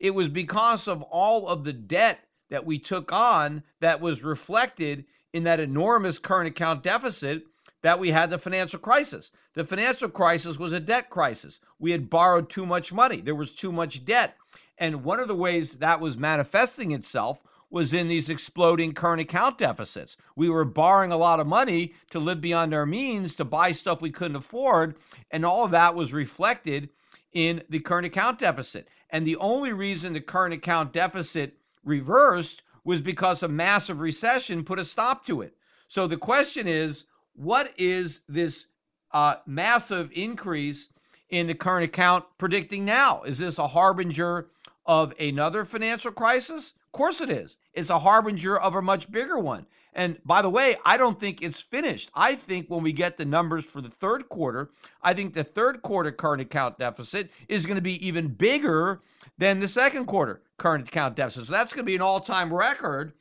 [0.00, 5.04] It was because of all of the debt that we took on that was reflected
[5.32, 7.44] in that enormous current account deficit
[7.82, 9.30] that we had the financial crisis.
[9.54, 11.60] The financial crisis was a debt crisis.
[11.78, 14.36] We had borrowed too much money, there was too much debt.
[14.76, 19.58] And one of the ways that was manifesting itself was in these exploding current account
[19.58, 20.16] deficits.
[20.34, 24.00] We were borrowing a lot of money to live beyond our means to buy stuff
[24.00, 24.96] we couldn't afford.
[25.30, 26.88] And all of that was reflected
[27.32, 28.88] in the current account deficit.
[29.10, 34.78] And the only reason the current account deficit reversed was because a massive recession put
[34.78, 35.54] a stop to it.
[35.88, 37.04] So the question is
[37.34, 38.66] what is this
[39.12, 40.88] uh, massive increase
[41.28, 43.22] in the current account predicting now?
[43.22, 44.48] Is this a harbinger
[44.86, 46.72] of another financial crisis?
[46.98, 47.58] Course it is.
[47.74, 49.66] It's a harbinger of a much bigger one.
[49.92, 52.10] And by the way, I don't think it's finished.
[52.12, 55.82] I think when we get the numbers for the third quarter, I think the third
[55.82, 59.00] quarter current account deficit is going to be even bigger
[59.38, 61.46] than the second quarter current account deficit.
[61.46, 63.12] So that's going to be an all time record.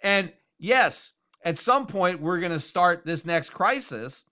[0.00, 1.12] And yes,
[1.44, 4.24] at some point, we're going to start this next crisis.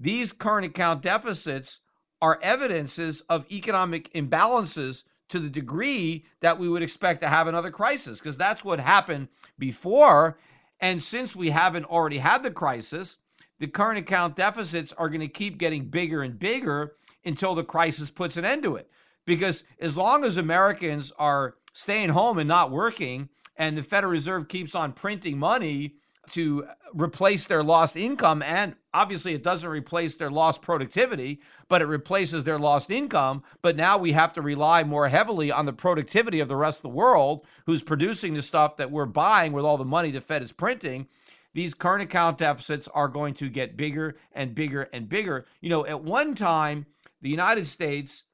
[0.00, 1.78] These current account deficits
[2.20, 7.70] are evidences of economic imbalances to the degree that we would expect to have another
[7.70, 10.38] crisis, because that's what happened before.
[10.78, 13.16] And since we haven't already had the crisis,
[13.58, 18.10] the current account deficits are going to keep getting bigger and bigger until the crisis
[18.10, 18.90] puts an end to it.
[19.24, 24.48] Because as long as Americans are staying home and not working, and the Federal Reserve
[24.48, 25.94] keeps on printing money
[26.30, 28.42] to replace their lost income.
[28.42, 33.42] And obviously, it doesn't replace their lost productivity, but it replaces their lost income.
[33.60, 36.82] But now we have to rely more heavily on the productivity of the rest of
[36.82, 40.42] the world who's producing the stuff that we're buying with all the money the Fed
[40.42, 41.08] is printing.
[41.54, 45.46] These current account deficits are going to get bigger and bigger and bigger.
[45.60, 46.86] You know, at one time,
[47.20, 48.24] the United States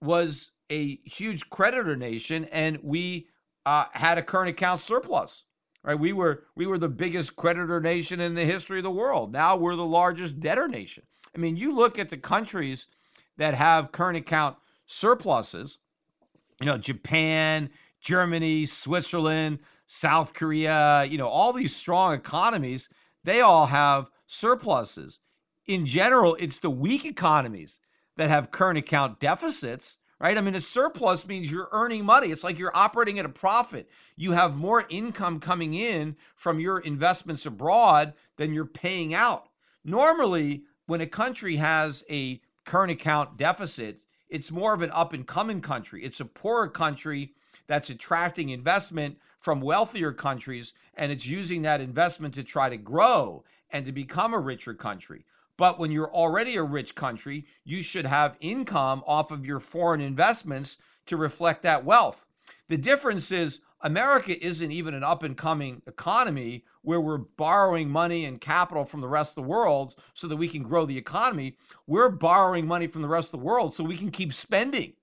[0.00, 3.28] was a huge creditor nation and we
[3.66, 5.44] uh, had a current account surplus
[5.84, 5.98] Right?
[5.98, 9.32] We were we were the biggest creditor nation in the history of the world.
[9.32, 11.04] Now we're the largest debtor nation.
[11.34, 12.88] I mean, you look at the countries
[13.36, 15.78] that have current account surpluses,
[16.60, 22.88] you know, Japan, Germany, Switzerland, South Korea, you know, all these strong economies,
[23.24, 25.20] they all have surpluses.
[25.66, 27.80] In general, it's the weak economies
[28.16, 30.36] that have current account deficits right?
[30.36, 32.30] I mean, a surplus means you're earning money.
[32.30, 33.88] It's like you're operating at a profit.
[34.16, 39.48] You have more income coming in from your investments abroad than you're paying out.
[39.84, 45.26] Normally, when a country has a current account deficit, it's more of an up and
[45.26, 46.04] coming country.
[46.04, 47.32] It's a poorer country
[47.66, 53.44] that's attracting investment from wealthier countries, and it's using that investment to try to grow
[53.70, 55.24] and to become a richer country.
[55.58, 60.00] But when you're already a rich country, you should have income off of your foreign
[60.00, 62.24] investments to reflect that wealth.
[62.68, 68.24] The difference is America isn't even an up and coming economy where we're borrowing money
[68.24, 71.56] and capital from the rest of the world so that we can grow the economy.
[71.86, 74.94] We're borrowing money from the rest of the world so we can keep spending.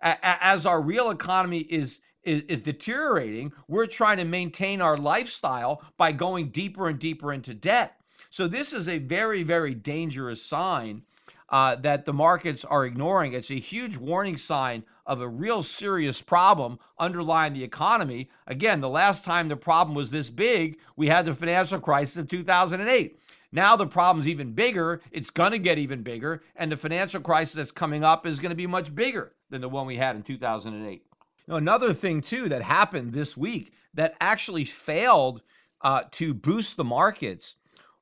[0.00, 6.48] As our real economy is is, deteriorating, we're trying to maintain our lifestyle by going
[6.48, 7.96] deeper and deeper into debt.
[8.34, 11.02] So this is a very, very dangerous sign
[11.50, 13.32] uh, that the markets are ignoring.
[13.32, 18.28] It's a huge warning sign of a real serious problem underlying the economy.
[18.48, 22.26] Again, the last time the problem was this big, we had the financial crisis of
[22.26, 23.20] 2008.
[23.52, 25.00] Now the problem's even bigger.
[25.12, 26.42] It's going to get even bigger.
[26.56, 29.68] And the financial crisis that's coming up is going to be much bigger than the
[29.68, 31.06] one we had in 2008.
[31.46, 35.42] Now, another thing, too, that happened this week that actually failed
[35.82, 37.54] uh, to boost the markets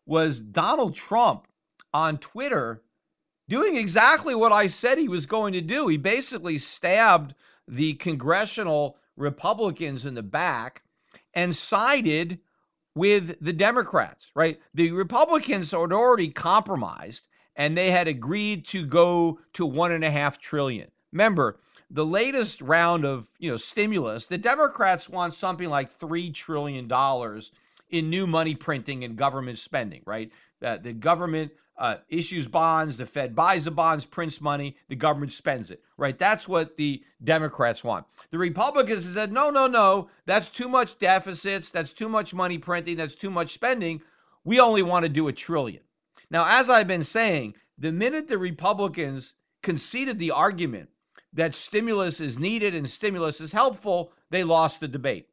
[0.07, 1.47] was Donald Trump
[1.93, 2.83] on Twitter
[3.49, 5.89] doing exactly what I said he was going to do.
[5.89, 7.35] He basically stabbed
[7.69, 10.83] the congressional Republicans in the back
[11.35, 12.39] and sided
[12.95, 14.61] with the Democrats, right?
[14.75, 20.11] The Republicans had already compromised and they had agreed to go to one and a
[20.11, 20.91] half trillion.
[21.13, 21.59] Remember,
[21.91, 27.53] the latest round of you know stimulus, the Democrats want something like three trillion dollars
[27.93, 30.33] in new money printing and government spending, right?
[30.61, 35.71] The government uh, issues bonds, the Fed buys the bonds, prints money, the government spends
[35.71, 36.19] it, right?
[36.19, 38.07] That's what the Democrats want.
[38.31, 42.97] The Republicans said, no, no, no, that's too much deficits, that's too much money printing,
[42.97, 44.03] that's too much spending.
[44.45, 45.83] We only want to do a trillion.
[46.31, 50.89] Now, as I've been saying, the minute the Republicans conceded the argument
[51.33, 55.29] that stimulus is needed and stimulus is helpful, they lost the debate.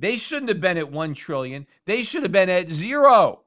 [0.00, 1.66] They shouldn't have been at 1 trillion.
[1.84, 3.42] They should have been at 0.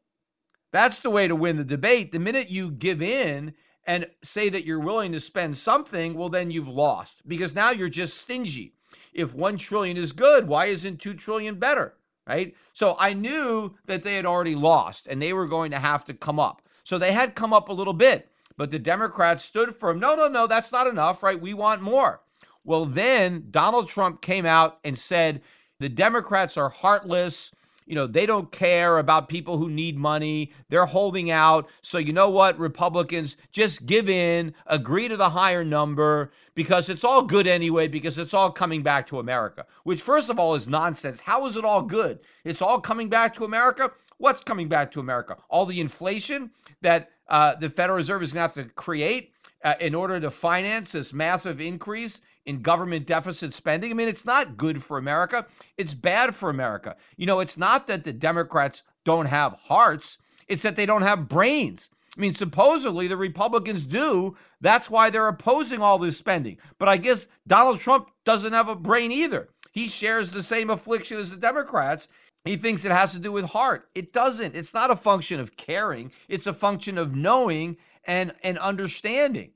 [0.72, 2.12] That's the way to win the debate.
[2.12, 6.52] The minute you give in and say that you're willing to spend something, well then
[6.52, 8.76] you've lost because now you're just stingy.
[9.12, 11.96] If 1 trillion is good, why isn't 2 trillion better?
[12.28, 12.56] Right?
[12.72, 16.14] So I knew that they had already lost and they were going to have to
[16.14, 16.62] come up.
[16.84, 20.00] So they had come up a little bit, but the Democrats stood firm.
[20.00, 21.42] No, no, no, that's not enough, right?
[21.42, 22.22] We want more.
[22.64, 25.42] Well, then Donald Trump came out and said
[25.80, 27.52] the Democrats are heartless
[27.86, 30.52] you know, they don't care about people who need money.
[30.70, 31.70] They're holding out.
[31.82, 37.04] So, you know what, Republicans, just give in, agree to the higher number because it's
[37.04, 40.68] all good anyway, because it's all coming back to America, which, first of all, is
[40.68, 41.22] nonsense.
[41.22, 42.20] How is it all good?
[42.44, 43.92] It's all coming back to America?
[44.18, 45.38] What's coming back to America?
[45.50, 46.52] All the inflation
[46.82, 50.30] that uh, the Federal Reserve is going to have to create uh, in order to
[50.30, 53.92] finance this massive increase in government deficit spending.
[53.92, 55.46] I mean, it's not good for America.
[55.78, 56.96] It's bad for America.
[57.16, 60.18] You know, it's not that the Democrats don't have hearts,
[60.48, 61.90] it's that they don't have brains.
[62.18, 64.38] I mean, supposedly the Republicans do.
[64.62, 66.58] That's why they're opposing all this spending.
[66.78, 69.50] But I guess Donald Trump doesn't have a brain either.
[69.72, 72.08] He shares the same affliction as the Democrats.
[72.46, 73.90] He thinks it has to do with heart.
[73.96, 74.56] It doesn't.
[74.56, 79.52] It's not a function of caring, it's a function of knowing and, and understanding.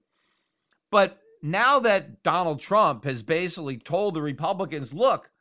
[0.90, 5.32] But now that Donald Trump has basically told the Republicans, look,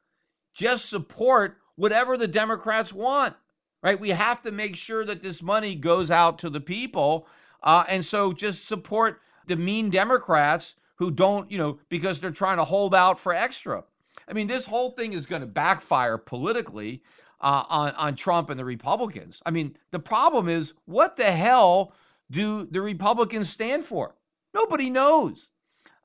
[0.54, 3.34] just support whatever the Democrats want,
[3.82, 4.00] right?
[4.00, 7.26] We have to make sure that this money goes out to the people.
[7.62, 12.56] Uh, and so just support the mean Democrats who don't, you know, because they're trying
[12.56, 13.84] to hold out for extra.
[14.28, 17.02] I mean, this whole thing is going to backfire politically
[17.40, 19.42] uh, on, on Trump and the Republicans.
[19.44, 21.92] I mean, the problem is what the hell
[22.30, 24.16] do the Republicans stand for?
[24.54, 25.50] Nobody knows.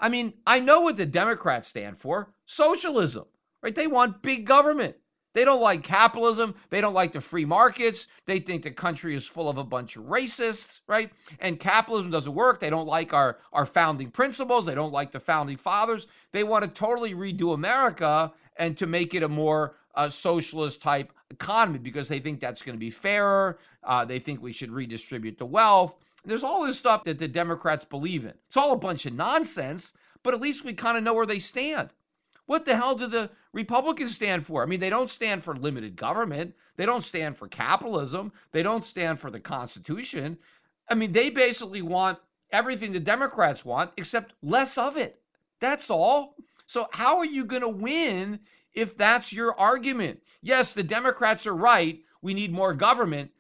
[0.02, 3.26] I mean, I know what the Democrats stand for socialism,
[3.62, 3.76] right?
[3.76, 4.96] They want big government.
[5.34, 6.56] They don't like capitalism.
[6.72, 8.08] They don't like the free markets.
[8.26, 11.12] They think the country is full of a bunch of racists, right?
[11.40, 12.60] And capitalism doesn't work.
[12.60, 14.66] They don't like our, our founding principles.
[14.66, 16.08] They don't like the founding fathers.
[16.34, 21.14] They want to totally redo America and to make it a more uh, socialist type
[21.30, 23.58] economy because they think that's going to be fairer.
[23.84, 25.96] Uh, they think we should redistribute the wealth.
[26.24, 28.34] There's all this stuff that the Democrats believe in.
[28.48, 29.94] It's all a bunch of nonsense,
[30.24, 31.90] but at least we kind of know where they stand.
[32.46, 34.62] What the hell do the Republicans stand for?
[34.62, 36.54] I mean, they don't stand for limited government.
[36.76, 38.34] They don't stand for capitalism.
[38.52, 40.38] They don't stand for the Constitution.
[40.90, 42.20] I mean, they basically want
[42.52, 45.22] everything the Democrats want, except less of it.
[45.60, 46.36] That's all.
[46.66, 48.40] So, how are you going to win
[48.74, 50.22] if that's your argument?
[50.42, 52.02] Yes, the Democrats are right.
[52.22, 53.32] We need more government.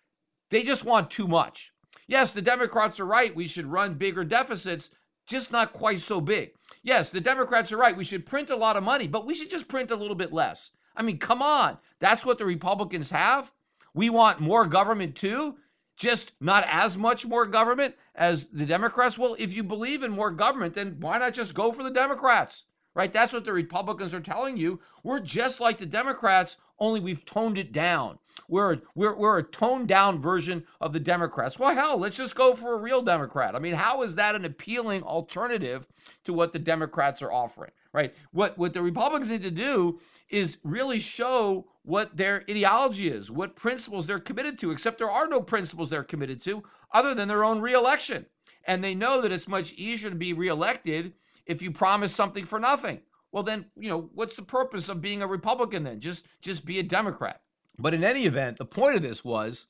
[0.49, 1.73] They just want too much.
[2.08, 3.36] Yes, the Democrats are right.
[3.36, 4.89] We should run bigger deficits,
[5.28, 6.52] just not quite so big.
[6.84, 7.95] Yes, the Democrats are right.
[7.95, 10.34] We should print a lot of money, but we should just print a little bit
[10.34, 10.72] less.
[10.95, 11.78] I mean, come on.
[11.99, 13.52] That's what the Republicans have.
[13.93, 15.58] We want more government too,
[15.95, 19.18] just not as much more government as the Democrats.
[19.18, 22.66] Well, if you believe in more government, then why not just go for the Democrats?
[22.93, 23.14] Right?
[23.14, 24.82] That's what the Republicans are telling you.
[25.04, 28.20] We're just like the Democrats, only we've toned it down.
[28.48, 31.58] We're, we're, we're a toned down version of the Democrats.
[31.58, 33.56] Well, hell, let's just go for a real Democrat.
[33.56, 35.88] I mean, how is that an appealing alternative
[36.26, 38.14] to what the Democrats are offering, right?
[38.32, 43.56] What, what the Republicans need to do is really show what their ideology is, what
[43.56, 47.44] principles they're committed to, except there are no principles they're committed to other than their
[47.44, 48.26] own reelection.
[48.66, 51.14] And they know that it's much easier to be reelected
[51.46, 53.02] if you promise something for nothing.
[53.32, 56.00] Well, then, you know, what's the purpose of being a Republican then?
[56.00, 57.42] Just just be a Democrat.
[57.82, 59.67] But in any event, the point of this was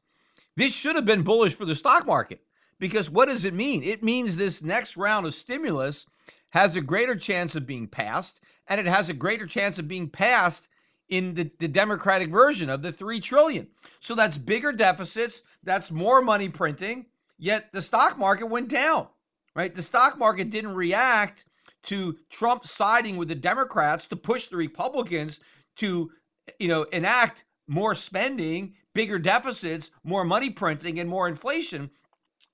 [0.55, 2.41] this should have been bullish for the stock market
[2.80, 3.84] because what does it mean?
[3.84, 6.05] It means this next round of stimulus
[6.49, 10.09] has a greater chance of being passed, and it has a greater chance of being
[10.09, 10.68] passed
[11.07, 13.68] in the, the Democratic version of the three trillion.
[13.99, 17.05] So that's bigger deficits, that's more money printing,
[17.38, 19.07] yet the stock market went down.
[19.53, 19.76] Right?
[19.76, 21.45] The stock market didn't react
[21.84, 25.39] to Trump siding with the Democrats to push the Republicans
[25.78, 26.12] to,
[26.57, 31.90] you know, enact more spending, bigger deficits, more money printing, and more inflation,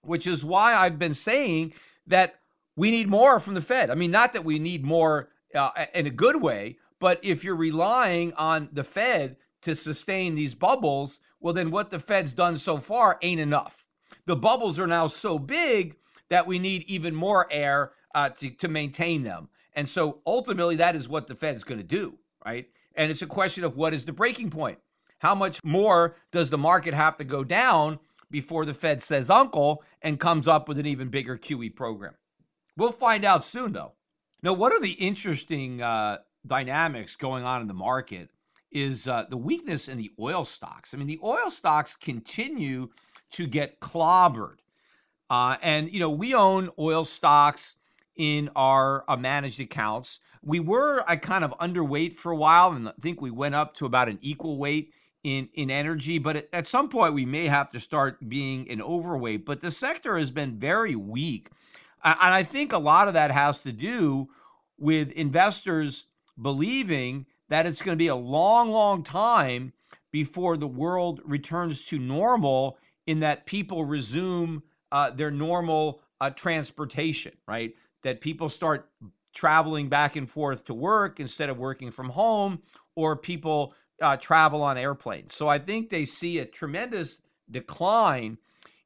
[0.03, 1.74] which is why I've been saying
[2.05, 2.36] that
[2.76, 3.89] we need more from the Fed.
[3.89, 7.55] I mean, not that we need more uh, in a good way, but if you're
[7.55, 12.78] relying on the Fed to sustain these bubbles, well, then what the Fed's done so
[12.78, 13.86] far ain't enough.
[14.28, 15.95] the bubbles are now so big
[16.30, 19.49] that we need even more air uh, to, to maintain them.
[19.74, 22.68] And so ultimately, that is what the Fed is going to do, right?
[22.93, 24.80] And it's a question of what is the breaking point?
[25.20, 27.99] How much more does the market have to go down
[28.30, 32.13] before the Fed says uncle and comes up with an even bigger QE program?
[32.76, 33.93] We'll find out soon, though.
[34.43, 38.30] Now, one of the interesting uh, dynamics going on in the market
[38.72, 40.93] is uh, the weakness in the oil stocks.
[40.93, 42.89] I mean, the oil stocks continue
[43.32, 44.57] to get clobbered.
[45.30, 47.76] Uh, and, you know, we own oil stocks
[48.15, 50.20] in our uh, managed accounts.
[50.43, 53.74] We were a kind of underweight for a while, and I think we went up
[53.76, 54.93] to about an equal weight
[55.28, 56.19] in, in energy.
[56.19, 59.45] But at, at some point, we may have to start being an overweight.
[59.45, 61.49] But the sector has been very weak.
[62.01, 64.30] And I think a lot of that has to do
[64.78, 66.05] with investors
[66.41, 69.73] believing that it's going to be a long, long time
[70.11, 74.63] before the world returns to normal in that people resume
[74.93, 77.73] uh, their normal uh, transportation, right?
[78.03, 78.89] That people start
[79.34, 82.59] traveling back and forth to work instead of working from home,
[82.95, 85.35] or people uh, travel on airplanes.
[85.35, 87.17] So I think they see a tremendous
[87.49, 88.37] decline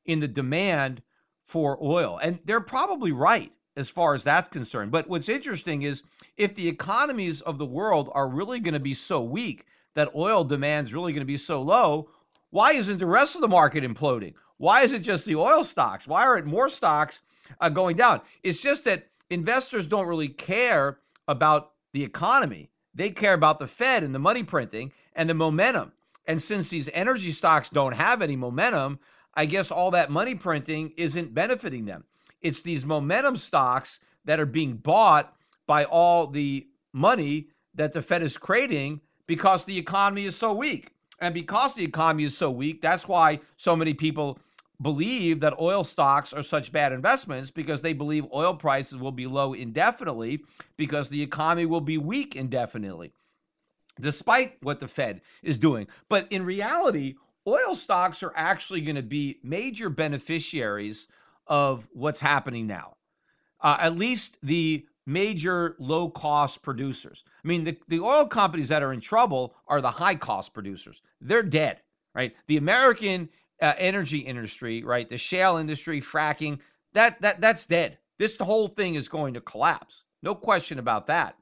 [0.05, 1.01] in the demand
[1.43, 2.20] for oil.
[2.22, 4.91] And they're probably right as far as that's concerned.
[4.91, 6.03] But what's interesting is
[6.38, 10.43] if the economies of the world are really going to be so weak that oil
[10.43, 12.09] demand is really going to be so low,
[12.49, 14.34] why isn't the rest of the market imploding?
[14.57, 16.07] Why is it just the oil stocks?
[16.07, 17.22] Why aren't more stocks
[17.59, 18.22] uh, going down?
[18.43, 22.70] It's just that investors don't really care about the economy.
[22.93, 25.91] They care about the Fed and the money printing and the momentum.
[26.26, 28.99] And since these energy stocks don't have any momentum,
[29.34, 32.03] I guess all that money printing isn't benefiting them.
[32.41, 35.34] It's these momentum stocks that are being bought
[35.68, 40.91] by all the money that the Fed is creating because the economy is so weak.
[41.20, 44.39] And because the economy is so weak, that's why so many people
[44.82, 49.28] believe that oil stocks are such bad investments because they believe oil prices will be
[49.28, 50.43] low indefinitely
[50.76, 53.14] because the economy will be weak indefinitely,
[54.00, 55.88] despite what the Fed is doing.
[56.10, 57.16] But in reality,
[57.48, 61.08] oil stocks are actually going to be major beneficiaries
[61.48, 62.96] of what's happening now.
[63.60, 67.24] Uh, at least the major low cost producers.
[67.44, 71.02] I mean, the, the oil companies that are in trouble are the high cost producers.
[71.20, 71.82] They're dead,
[72.14, 72.36] right?
[72.48, 73.30] The American
[73.62, 75.08] uh, energy industry, right?
[75.08, 76.60] The shale industry, fracking,
[76.94, 77.98] that that that's dead.
[78.18, 80.04] This whole thing is going to collapse.
[80.22, 81.36] No question about that.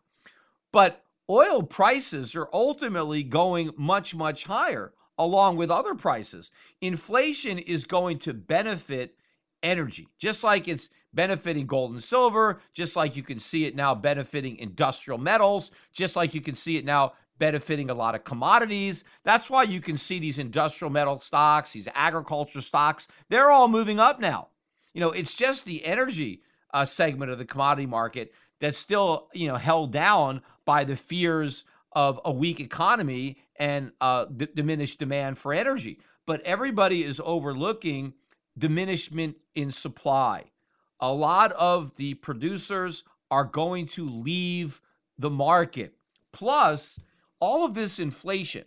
[0.72, 6.50] But oil prices are ultimately going much much higher along with other prices.
[6.82, 9.16] Inflation is going to benefit
[9.62, 13.94] energy, just like it's benefiting gold and silver, just like you can see it now
[13.94, 19.04] benefiting industrial metals, just like you can see it now benefiting a lot of commodities.
[19.24, 24.00] That's why you can see these industrial metal stocks, these agriculture stocks, they're all moving
[24.00, 24.50] up now.
[24.94, 26.42] You know, it's just the energy
[26.74, 31.64] uh, segment of the commodity market that's still, you know, held down by the fears
[31.94, 36.00] of a weak economy and uh, d- diminished demand for energy.
[36.26, 38.14] But everybody is overlooking
[38.58, 40.52] diminishment in supply.
[41.00, 44.82] A lot of the producers are going to leave
[45.18, 45.94] the market.
[46.32, 47.00] Plus,
[47.40, 48.66] all of this inflation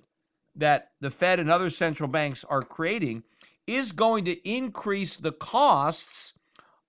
[0.55, 3.23] that the Fed and other central banks are creating
[3.67, 6.35] is going to increase the costs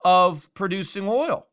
[0.04, 1.48] of producing oil.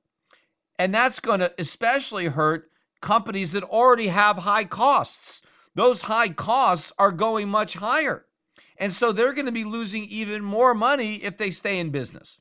[0.81, 2.71] And that's going to especially hurt
[3.03, 5.43] companies that already have high costs.
[5.75, 8.25] Those high costs are going much higher.
[8.79, 12.39] And so they're going to be losing even more money if they stay in business.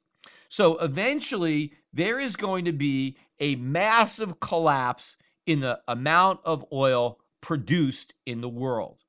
[0.48, 7.20] So eventually, there is going to be a massive collapse in the amount of oil
[7.42, 9.04] produced in the world.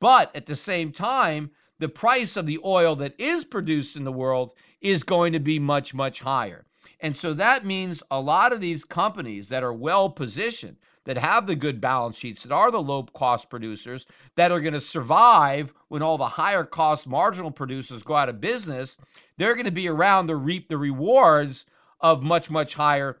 [0.00, 4.12] But at the same time, the price of the oil that is produced in the
[4.12, 6.64] world is going to be much, much higher.
[7.04, 11.46] And so that means a lot of these companies that are well positioned, that have
[11.46, 15.74] the good balance sheets, that are the low cost producers, that are going to survive
[15.88, 18.96] when all the higher cost marginal producers go out of business,
[19.36, 21.66] they're going to be around to reap the rewards
[22.00, 23.18] of much, much higher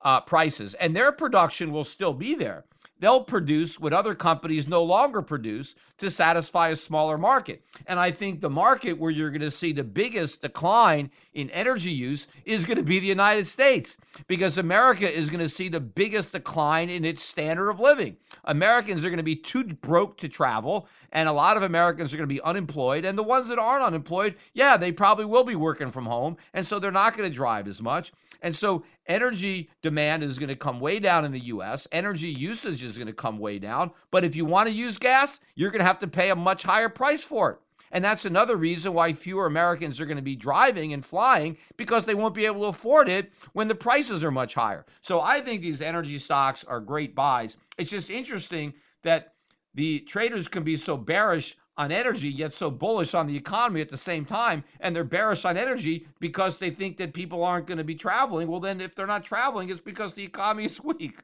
[0.00, 0.72] uh, prices.
[0.72, 2.64] And their production will still be there
[2.98, 7.62] they'll produce what other companies no longer produce to satisfy a smaller market.
[7.86, 11.90] And I think the market where you're going to see the biggest decline in energy
[11.90, 15.80] use is going to be the United States because America is going to see the
[15.80, 18.16] biggest decline in its standard of living.
[18.44, 22.16] Americans are going to be too broke to travel, and a lot of Americans are
[22.16, 23.04] going to be unemployed.
[23.04, 26.66] And the ones that aren't unemployed, yeah, they probably will be working from home, and
[26.66, 28.12] so they're not going to drive as much.
[28.46, 31.88] And so energy demand is going to come way down in the US.
[31.90, 33.90] Energy usage is going to come way down.
[34.12, 36.62] But if you want to use gas, you're going to have to pay a much
[36.62, 37.58] higher price for it.
[37.90, 42.04] And that's another reason why fewer Americans are going to be driving and flying because
[42.04, 44.86] they won't be able to afford it when the prices are much higher.
[45.00, 47.56] So I think these energy stocks are great buys.
[47.78, 49.34] It's just interesting that
[49.74, 53.90] the traders can be so bearish on energy, yet so bullish on the economy at
[53.90, 54.64] the same time.
[54.80, 58.48] And they're bearish on energy because they think that people aren't going to be traveling.
[58.48, 61.20] Well, then if they're not traveling, it's because the economy is weak.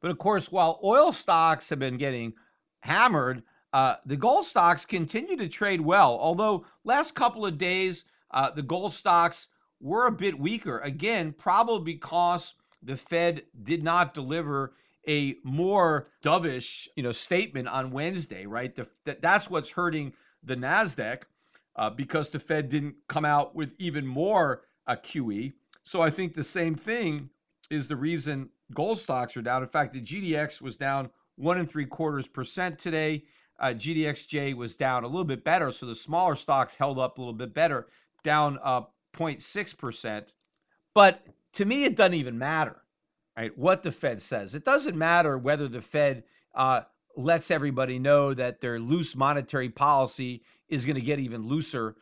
[0.00, 2.34] But of course, while oil stocks have been getting
[2.80, 6.18] hammered, uh, the gold stocks continue to trade well.
[6.18, 9.48] Although last couple of days, uh, the gold stocks
[9.80, 10.78] were a bit weaker.
[10.78, 14.74] Again, probably because the Fed did not deliver
[15.08, 18.46] a more dovish, you know, statement on Wednesday.
[18.46, 21.22] Right, the, that, that's what's hurting the Nasdaq
[21.76, 25.52] uh, because the Fed didn't come out with even more uh, QE.
[25.84, 27.30] So I think the same thing
[27.70, 29.62] is the reason gold stocks are down.
[29.62, 33.24] In fact, the GDX was down one and three quarters percent today.
[33.60, 37.20] Uh, GDXJ was down a little bit better, so the smaller stocks held up a
[37.20, 37.88] little bit better,
[38.22, 38.82] down uh,
[39.16, 40.24] 0.6%.
[40.94, 42.82] But to me, it doesn't even matter,
[43.38, 43.56] right?
[43.56, 44.54] What the Fed says.
[44.54, 46.24] It doesn't matter whether the Fed
[46.54, 46.82] uh,
[47.16, 51.94] lets everybody know that their loose monetary policy is going to get even looser.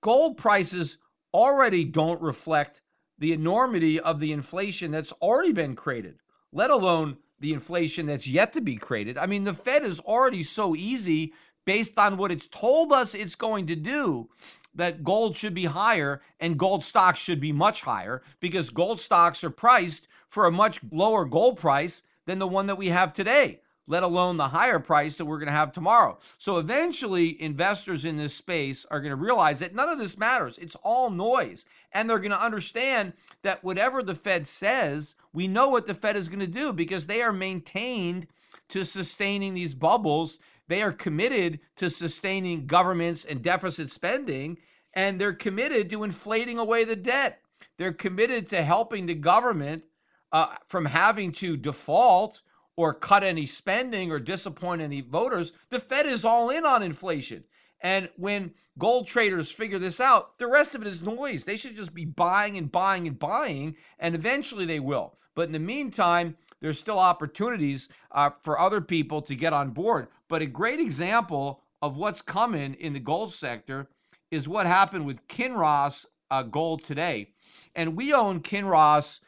[0.00, 0.98] Gold prices
[1.34, 2.80] already don't reflect
[3.18, 6.20] the enormity of the inflation that's already been created,
[6.52, 9.18] let alone the inflation that's yet to be created.
[9.18, 11.32] I mean, the Fed is already so easy
[11.64, 14.28] based on what it's told us it's going to do
[14.76, 19.42] that gold should be higher and gold stocks should be much higher because gold stocks
[19.42, 23.60] are priced for a much lower gold price than the one that we have today
[23.88, 26.18] let alone the higher price that we're going to have tomorrow.
[26.36, 30.58] So eventually, investors in this space are going to realize that none of this matters.
[30.58, 31.64] It's all noise.
[31.90, 36.16] And they're going to understand that whatever the Fed says, we know what the Fed
[36.16, 38.26] is going to do because they are maintained
[38.68, 40.38] to sustaining these bubbles.
[40.68, 44.58] They are committed to sustaining governments and deficit spending,
[44.92, 47.40] and they're committed to inflating away the debt.
[47.78, 49.84] They're committed to helping the government
[50.32, 52.42] uh, from having to default
[52.76, 55.52] or cut any spending or disappoint any voters.
[55.70, 57.44] The Fed is all in on inflation.
[57.80, 61.44] And when gold traders figure this out, the rest of it is noise.
[61.44, 65.14] They should just be buying and buying and buying, and eventually they will.
[65.34, 70.08] But in the meantime, there's still opportunities uh, for other people to get on board.
[70.28, 73.88] But a great example of what's coming in the gold sector
[74.30, 77.30] is what happened with Kinross uh, Gold today.
[77.74, 79.20] And we own Kinross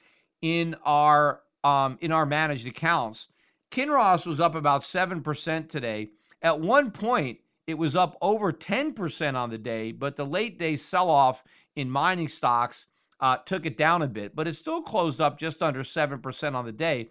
[0.43, 3.29] in our um, in our managed accounts.
[3.71, 6.09] Kinross was up about 7% today.
[6.43, 10.75] At one point, it was up over 10% on the day, but the late day
[10.75, 11.45] sell off
[11.77, 12.87] in mining stocks
[13.21, 16.65] uh, took it down a bit, but it still closed up just under 7% on
[16.65, 17.11] the day.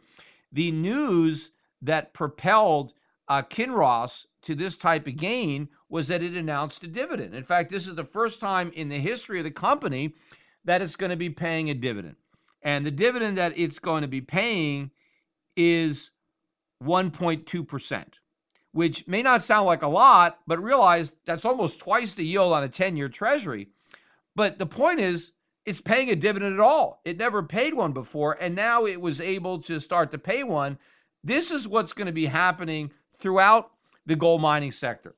[0.51, 1.51] The news
[1.81, 2.93] that propelled
[3.27, 7.35] uh, Kinross to this type of gain was that it announced a dividend.
[7.35, 10.15] In fact, this is the first time in the history of the company
[10.65, 12.15] that it's going to be paying a dividend.
[12.61, 14.91] And the dividend that it's going to be paying
[15.55, 16.11] is
[16.83, 18.05] 1.2%,
[18.71, 22.63] which may not sound like a lot, but realize that's almost twice the yield on
[22.63, 23.69] a 10 year treasury.
[24.35, 25.31] But the point is,
[25.65, 27.01] it's paying a dividend at all.
[27.05, 30.79] It never paid one before, and now it was able to start to pay one.
[31.23, 33.71] This is what's going to be happening throughout
[34.05, 35.15] the gold mining sector.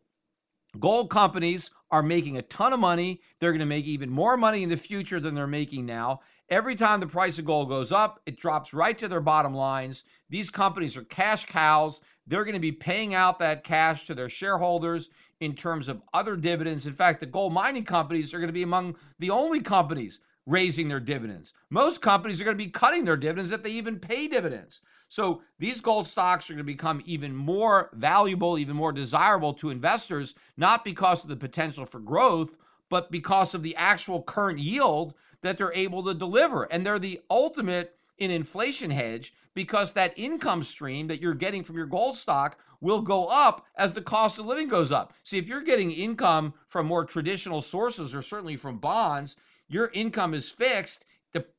[0.79, 3.21] Gold companies are making a ton of money.
[3.39, 6.21] They're going to make even more money in the future than they're making now.
[6.51, 10.03] Every time the price of gold goes up, it drops right to their bottom lines.
[10.29, 12.01] These companies are cash cows.
[12.27, 16.35] They're going to be paying out that cash to their shareholders in terms of other
[16.35, 16.85] dividends.
[16.85, 20.89] In fact, the gold mining companies are going to be among the only companies raising
[20.89, 21.53] their dividends.
[21.69, 24.81] Most companies are going to be cutting their dividends if they even pay dividends.
[25.07, 29.69] So these gold stocks are going to become even more valuable, even more desirable to
[29.69, 32.57] investors, not because of the potential for growth,
[32.89, 36.63] but because of the actual current yield that they're able to deliver.
[36.63, 41.75] And they're the ultimate in inflation hedge because that income stream that you're getting from
[41.75, 45.13] your gold stock will go up as the cost of living goes up.
[45.23, 49.35] See, if you're getting income from more traditional sources or certainly from bonds,
[49.67, 51.05] your income is fixed.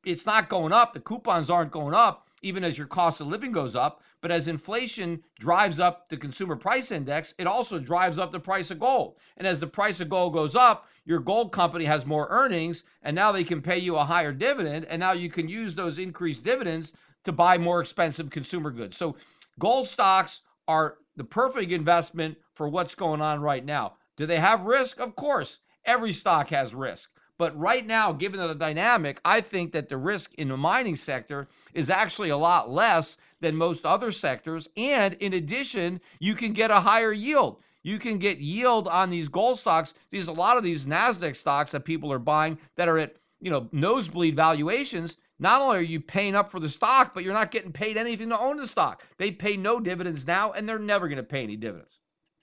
[0.04, 0.92] It's not going up.
[0.92, 4.02] The coupons aren't going up, even as your cost of living goes up.
[4.22, 8.70] But as inflation drives up the consumer price index, it also drives up the price
[8.70, 9.16] of gold.
[9.36, 13.16] And as the price of gold goes up, your gold company has more earnings, and
[13.16, 14.86] now they can pay you a higher dividend.
[14.86, 16.92] And now you can use those increased dividends
[17.24, 18.96] to buy more expensive consumer goods.
[18.96, 19.16] So
[19.58, 23.94] gold stocks are the perfect investment for what's going on right now.
[24.16, 25.00] Do they have risk?
[25.00, 25.58] Of course.
[25.84, 27.10] Every stock has risk.
[27.38, 31.48] But right now, given the dynamic, I think that the risk in the mining sector
[31.74, 34.68] is actually a lot less than most other sectors.
[34.76, 37.58] And in addition, you can get a higher yield.
[37.82, 39.92] You can get yield on these gold stocks.
[40.10, 43.50] These a lot of these Nasdaq stocks that people are buying that are at you
[43.50, 45.18] know nosebleed valuations.
[45.38, 48.28] Not only are you paying up for the stock, but you're not getting paid anything
[48.28, 49.02] to own the stock.
[49.18, 51.98] They pay no dividends now, and they're never going to pay any dividends.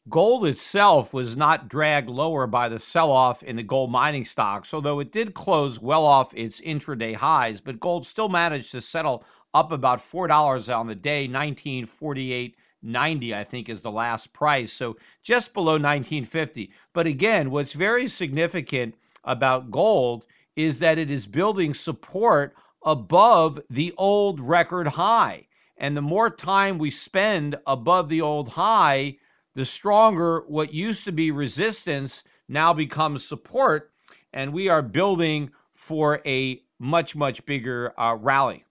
[0.10, 4.74] Gold itself was not dragged lower by the sell off in the gold mining stocks,
[4.74, 9.24] although it did close well off its intraday highs, but gold still managed to settle
[9.54, 14.72] up about $4 on the day, 1948.90 I think is the last price.
[14.72, 16.72] So just below 1950.
[16.94, 20.26] But again, what's very significant about gold
[20.56, 25.48] is that it is building support above the old record high.
[25.78, 29.18] And the more time we spend above the old high,
[29.56, 33.92] the stronger what used to be resistance now becomes support.
[34.34, 38.66] And we are building for a much, much bigger uh, rally.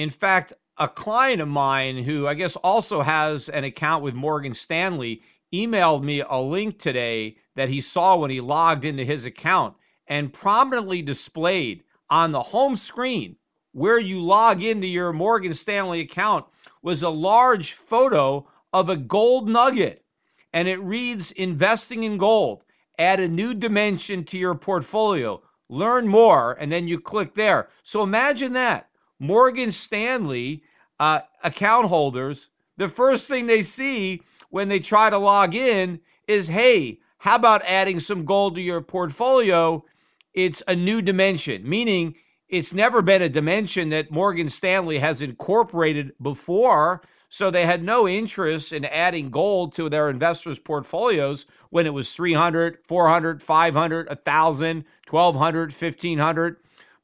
[0.00, 4.54] In fact, a client of mine who I guess also has an account with Morgan
[4.54, 5.20] Stanley
[5.52, 9.76] emailed me a link today that he saw when he logged into his account
[10.06, 13.36] and prominently displayed on the home screen
[13.72, 16.46] where you log into your Morgan Stanley account
[16.80, 20.02] was a large photo of a gold nugget.
[20.50, 22.64] And it reads Investing in gold.
[22.98, 25.42] Add a new dimension to your portfolio.
[25.68, 26.56] Learn more.
[26.58, 27.68] And then you click there.
[27.82, 28.89] So imagine that.
[29.20, 30.64] Morgan Stanley
[30.98, 32.48] uh, account holders,
[32.78, 37.62] the first thing they see when they try to log in is hey, how about
[37.66, 39.84] adding some gold to your portfolio?
[40.32, 42.14] It's a new dimension, meaning
[42.48, 47.02] it's never been a dimension that Morgan Stanley has incorporated before.
[47.28, 52.12] So they had no interest in adding gold to their investors' portfolios when it was
[52.14, 56.56] 300, 400, 500, 1,000, 1,200, 1,500.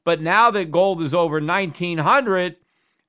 [0.07, 2.55] But now that gold is over 1,900,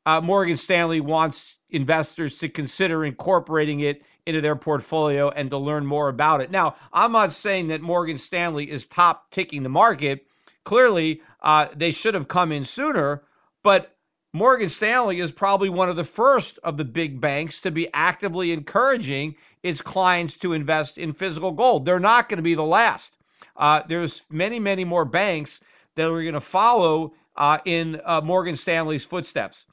[0.05, 5.87] uh, Morgan Stanley wants investors to consider incorporating it into their portfolio and to learn
[5.87, 6.51] more about it.
[6.51, 10.27] Now, I'm not saying that Morgan Stanley is top ticking the market.
[10.65, 13.23] Clearly, uh, they should have come in sooner,
[13.63, 13.97] but
[14.33, 18.51] Morgan Stanley is probably one of the first of the big banks to be actively
[18.51, 21.85] encouraging its clients to invest in physical gold.
[21.85, 23.15] They're not going to be the last.
[23.57, 25.61] Uh, there's many, many more banks
[25.99, 29.67] that we're going to follow uh, in uh, Morgan Stanley's footsteps.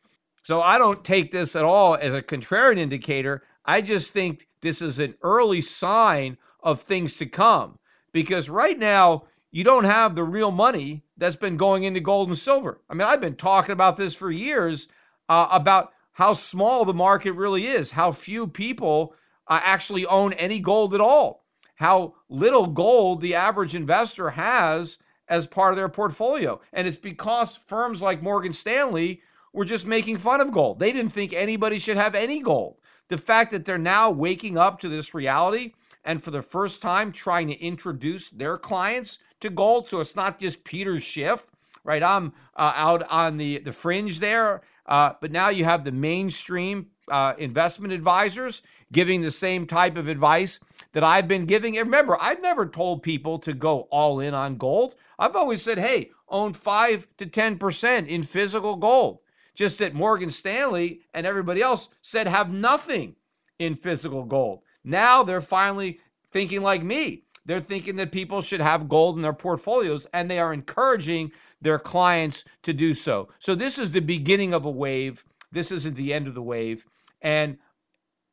[0.43, 3.43] So I don't take this at all as a contrarian indicator.
[3.63, 7.77] I just think this is an early sign of things to come
[8.11, 12.37] because right now you don't have the real money that's been going into gold and
[12.37, 12.81] silver.
[12.89, 14.87] I mean, I've been talking about this for years
[15.29, 19.13] uh, about how small the market really is, how few people
[19.47, 21.45] uh, actually own any gold at all,
[21.75, 24.97] how little gold the average investor has
[25.27, 26.59] as part of their portfolio.
[26.73, 29.21] And it's because firms like Morgan Stanley
[29.53, 30.79] were just making fun of gold.
[30.79, 32.77] They didn't think anybody should have any gold.
[33.07, 35.73] The fact that they're now waking up to this reality
[36.03, 39.87] and for the first time trying to introduce their clients to gold.
[39.87, 41.51] So it's not just Peter Schiff,
[41.83, 42.03] right?
[42.03, 44.61] I'm uh, out on the, the fringe there.
[44.85, 48.61] Uh, but now you have the mainstream uh, investment advisors
[48.91, 50.59] giving the same type of advice
[50.93, 51.77] that I've been giving.
[51.77, 54.95] And remember, I've never told people to go all in on gold.
[55.17, 59.19] I've always said, hey, own 5 to 10% in physical gold.
[59.53, 63.15] Just that Morgan Stanley and everybody else said have nothing
[63.57, 64.61] in physical gold.
[64.83, 65.99] Now they're finally
[66.29, 67.23] thinking like me.
[67.45, 71.79] They're thinking that people should have gold in their portfolios and they are encouraging their
[71.79, 73.29] clients to do so.
[73.39, 75.23] So this is the beginning of a wave.
[75.51, 76.85] This isn't the end of the wave.
[77.21, 77.57] And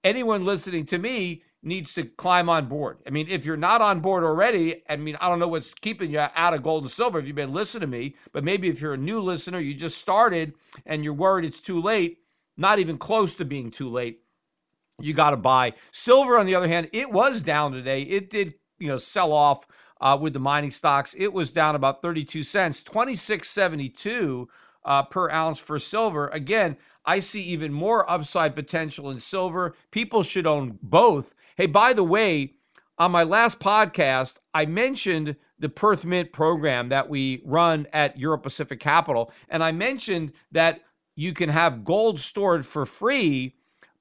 [0.03, 2.98] anyone listening to me needs to climb on board.
[3.06, 6.10] I mean, if you're not on board already, I mean, I don't know what's keeping
[6.10, 8.80] you out of gold and silver if you've been listening to me, but maybe if
[8.80, 10.54] you're a new listener, you just started
[10.84, 12.18] and you're worried it's too late,
[12.56, 14.20] not even close to being too late.
[15.00, 15.74] You got to buy.
[15.92, 18.02] Silver, on the other hand, it was down today.
[18.02, 19.66] It did, you know, sell off
[20.00, 21.14] uh, with the mining stocks.
[21.16, 24.46] It was down about 32 cents, 26.72
[24.85, 26.28] uh, per ounce for silver.
[26.28, 29.74] Again, I see even more upside potential in silver.
[29.91, 31.35] People should own both.
[31.57, 32.55] Hey, by the way,
[32.99, 38.39] on my last podcast, I mentioned the Perth Mint program that we run at Euro
[38.39, 39.33] Pacific Capital.
[39.49, 40.80] And I mentioned that
[41.16, 43.57] you can have gold stored for free,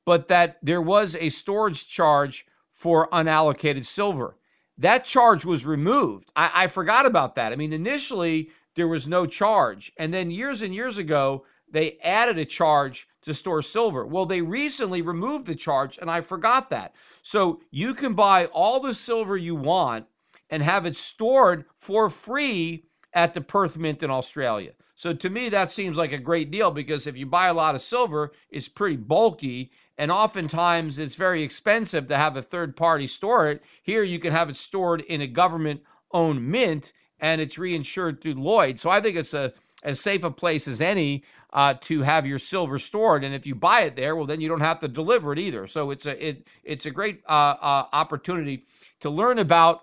[0.06, 4.38] but that there was a storage charge for unallocated silver.
[4.78, 6.32] That charge was removed.
[6.36, 7.52] I, I forgot about that.
[7.52, 9.92] I mean, initially, there was no charge.
[9.98, 14.06] And then years and years ago, they added a charge to store silver.
[14.06, 16.94] Well, they recently removed the charge, and I forgot that.
[17.22, 20.06] So you can buy all the silver you want
[20.50, 24.72] and have it stored for free at the Perth Mint in Australia.
[24.96, 27.74] So to me, that seems like a great deal because if you buy a lot
[27.74, 29.72] of silver, it's pretty bulky.
[29.98, 33.64] And oftentimes it's very expensive to have a third party store it.
[33.82, 38.34] Here you can have it stored in a government owned mint and it's reinsured through
[38.34, 38.80] Lloyd.
[38.80, 39.54] So I think it's a
[39.84, 43.24] as safe a place as any uh, to have your silver stored.
[43.24, 45.68] And if you buy it there, well, then you don't have to deliver it either.
[45.68, 48.66] So it's a it it's a great uh, uh, opportunity
[49.00, 49.82] to learn about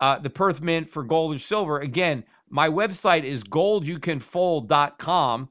[0.00, 1.78] uh, the Perth Mint for gold or silver.
[1.78, 5.48] Again, my website is goldyoucanfold.com,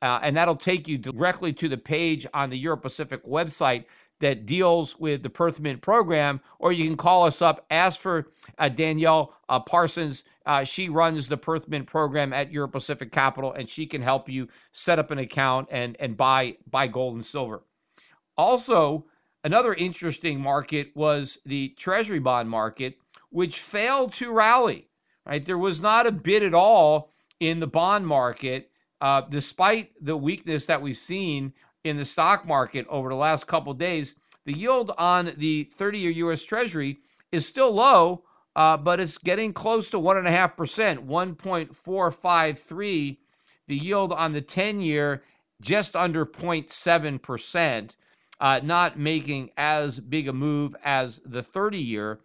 [0.00, 3.84] uh, and that'll take you directly to the page on the Euro Pacific website
[4.20, 8.28] that deals with the Perth Mint program, or you can call us up, ask for
[8.58, 10.24] uh, Danielle uh, Parsons.
[10.44, 14.28] Uh, she runs the Perth Mint program at Euro Pacific Capital, and she can help
[14.28, 17.62] you set up an account and, and buy, buy gold and silver.
[18.36, 19.06] Also,
[19.44, 22.98] another interesting market was the Treasury bond market,
[23.30, 24.86] which failed to rally.
[25.26, 30.16] Right, there was not a bid at all in the bond market, uh, despite the
[30.16, 31.52] weakness that we've seen
[31.88, 36.10] in the stock market over the last couple days, the yield on the 30 year
[36.30, 36.98] US Treasury
[37.32, 38.24] is still low,
[38.56, 43.16] uh, but it's getting close to 1.5%, 1.453.
[43.66, 45.22] The yield on the 10 year
[45.60, 47.90] just under 0.7%,
[48.40, 52.20] uh, not making as big a move as the 30 year.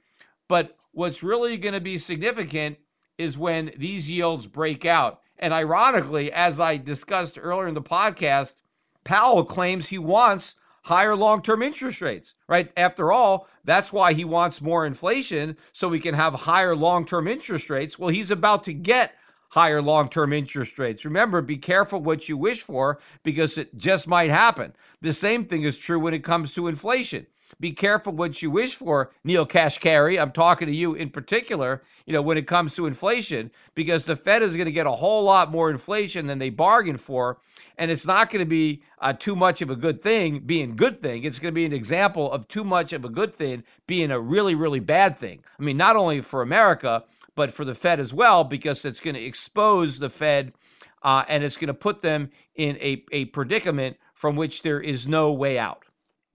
[0.47, 2.78] But what's really going to be significant
[3.18, 5.20] is when these yields break out.
[5.39, 8.61] And ironically, as I discussed earlier in the podcast,
[9.03, 12.71] Powell claims he wants higher long term interest rates, right?
[12.77, 17.27] After all, that's why he wants more inflation so we can have higher long term
[17.27, 17.97] interest rates.
[17.97, 19.15] Well, he's about to get
[19.49, 21.05] higher long term interest rates.
[21.05, 24.73] Remember, be careful what you wish for because it just might happen.
[25.01, 27.27] The same thing is true when it comes to inflation
[27.59, 30.21] be careful what you wish for, Neel Kashkari.
[30.21, 34.15] I'm talking to you in particular, you know, when it comes to inflation, because the
[34.15, 37.39] Fed is going to get a whole lot more inflation than they bargained for.
[37.78, 41.01] And it's not going to be uh, too much of a good thing being good
[41.01, 41.24] thing.
[41.24, 44.19] It's going to be an example of too much of a good thing being a
[44.19, 45.43] really, really bad thing.
[45.59, 47.03] I mean, not only for America,
[47.36, 50.53] but for the Fed as well, because it's going to expose the Fed
[51.01, 55.07] uh, and it's going to put them in a, a predicament from which there is
[55.07, 55.84] no way out.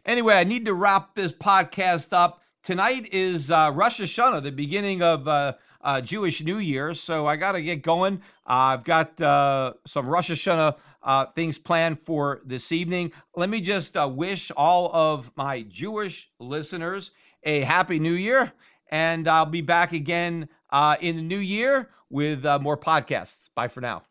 [0.04, 2.42] Anyway, I need to wrap this podcast up.
[2.62, 6.94] Tonight is uh, Rosh Hashanah, the beginning of uh, uh, Jewish New Year.
[6.94, 8.20] So I got to get going.
[8.46, 13.12] I've got uh, some Rosh Hashanah uh, things planned for this evening.
[13.36, 17.10] Let me just uh, wish all of my Jewish listeners
[17.42, 18.52] a happy New Year.
[18.90, 23.50] And I'll be back again uh, in the new year with more podcasts.
[23.54, 24.02] Bye for now.